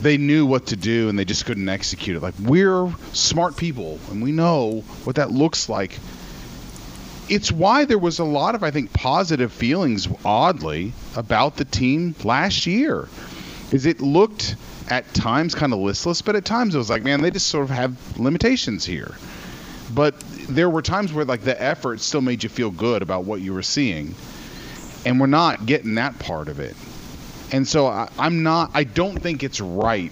[0.00, 2.22] they knew what to do and they just couldn't execute it.
[2.22, 5.98] Like we're smart people and we know what that looks like.
[7.28, 12.14] It's why there was a lot of I think positive feelings oddly about the team
[12.24, 13.08] last year.
[13.72, 14.54] Is it looked
[14.88, 17.64] at times kind of listless, but at times it was like, man, they just sort
[17.64, 19.14] of have limitations here.
[19.94, 20.18] But
[20.48, 23.52] there were times where like the effort still made you feel good about what you
[23.52, 24.14] were seeing,
[25.04, 26.76] and we're not getting that part of it.
[27.52, 28.70] And so I, I'm not.
[28.74, 30.10] I don't think it's right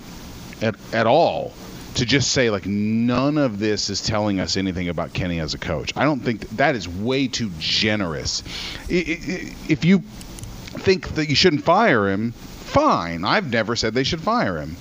[0.63, 1.53] at at all
[1.95, 5.59] to just say like none of this is telling us anything about Kenny as a
[5.59, 5.93] coach.
[5.97, 8.43] I don't think that, that is way too generous.
[8.89, 12.35] If you think that you shouldn't fire him,
[12.65, 13.25] fine.
[13.25, 14.77] I've never said they should fire him.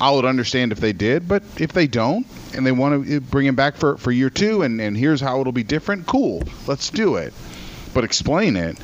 [0.00, 3.18] I would understand if they did, but if they don't and they want to eh,
[3.20, 6.42] bring him back for, for year two and, and here's how it'll be different, cool.
[6.66, 7.32] Let's do it.
[7.94, 8.76] But explain it.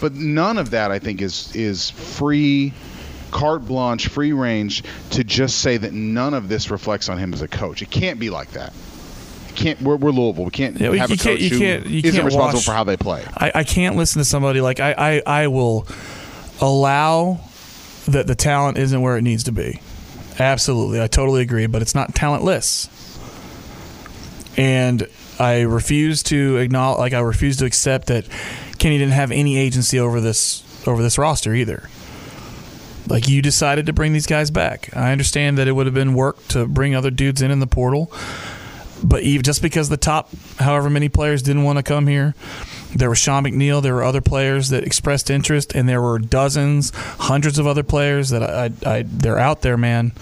[0.00, 2.72] But none of that I think is is free
[3.30, 7.42] carte blanche, free range to just say that none of this reflects on him as
[7.42, 7.80] a coach.
[7.82, 8.72] It can't be like that.
[9.54, 9.80] can't.
[9.80, 10.44] We're, we're Louisville.
[10.44, 12.96] We can't Yeah, have a coach you who can't- you isn't responsible for how they
[12.96, 13.24] play.
[13.36, 14.92] I, I can't listen to somebody like I,
[15.26, 15.86] I, I will
[16.60, 17.40] allow
[18.06, 19.80] that the talent isn't where it needs to be.
[20.38, 21.00] Absolutely.
[21.00, 22.88] I totally agree, but it's not talentless.
[24.56, 25.06] And
[25.38, 28.26] I refuse to acknowledge like I refuse to accept that
[28.78, 31.88] Kenny didn't have any agency over this over this roster either.
[33.08, 34.94] Like you decided to bring these guys back.
[34.96, 37.66] I understand that it would have been work to bring other dudes in in the
[37.66, 38.10] portal,
[39.02, 42.34] but even just because the top however many players didn't want to come here,
[42.98, 43.82] there was Sean McNeil.
[43.82, 48.30] There were other players that expressed interest, and there were dozens, hundreds of other players
[48.30, 50.12] that I, I, I they're out there, man.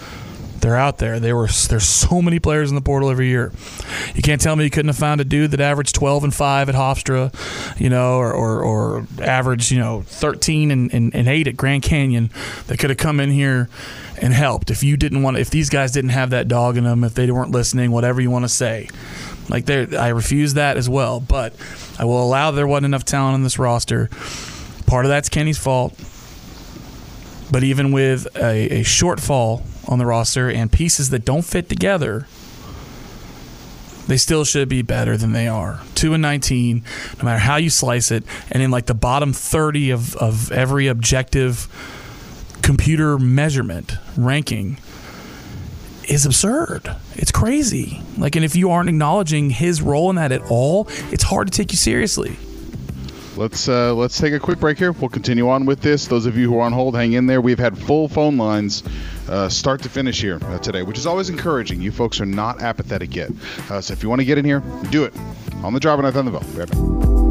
[0.60, 1.20] They're out there.
[1.20, 3.52] They were there's so many players in the portal every year.
[4.14, 6.70] You can't tell me you couldn't have found a dude that averaged 12 and five
[6.70, 7.34] at Hofstra,
[7.78, 11.82] you know, or or, or averaged you know 13 and, and, and eight at Grand
[11.82, 12.30] Canyon
[12.68, 13.68] that could have come in here
[14.22, 14.70] and helped.
[14.70, 17.30] If you didn't want, if these guys didn't have that dog in them, if they
[17.30, 18.88] weren't listening, whatever you want to say,
[19.48, 21.20] like there, I refuse that as well.
[21.20, 21.54] But
[21.98, 24.08] I will allow there wasn't enough talent on this roster.
[24.86, 25.94] Part of that's Kenny's fault.
[27.50, 32.26] But even with a, a shortfall on the roster and pieces that don't fit together,
[34.06, 35.80] they still should be better than they are.
[35.94, 36.82] Two and nineteen,
[37.18, 40.86] no matter how you slice it, and in like the bottom thirty of, of every
[40.88, 41.68] objective
[42.62, 44.78] computer measurement ranking
[46.08, 46.94] is absurd.
[47.14, 48.00] It's crazy.
[48.18, 51.56] Like, and if you aren't acknowledging his role in that at all, it's hard to
[51.56, 52.36] take you seriously.
[53.36, 54.92] Let's uh, let's take a quick break here.
[54.92, 56.06] We'll continue on with this.
[56.06, 57.40] Those of you who are on hold, hang in there.
[57.40, 58.84] We've had full phone lines,
[59.28, 61.82] uh, start to finish here uh, today, which is always encouraging.
[61.82, 63.30] You folks are not apathetic yet.
[63.68, 65.14] Uh, so if you want to get in here, do it
[65.64, 66.52] on the drive on Thunderville.
[66.52, 67.23] Be right back.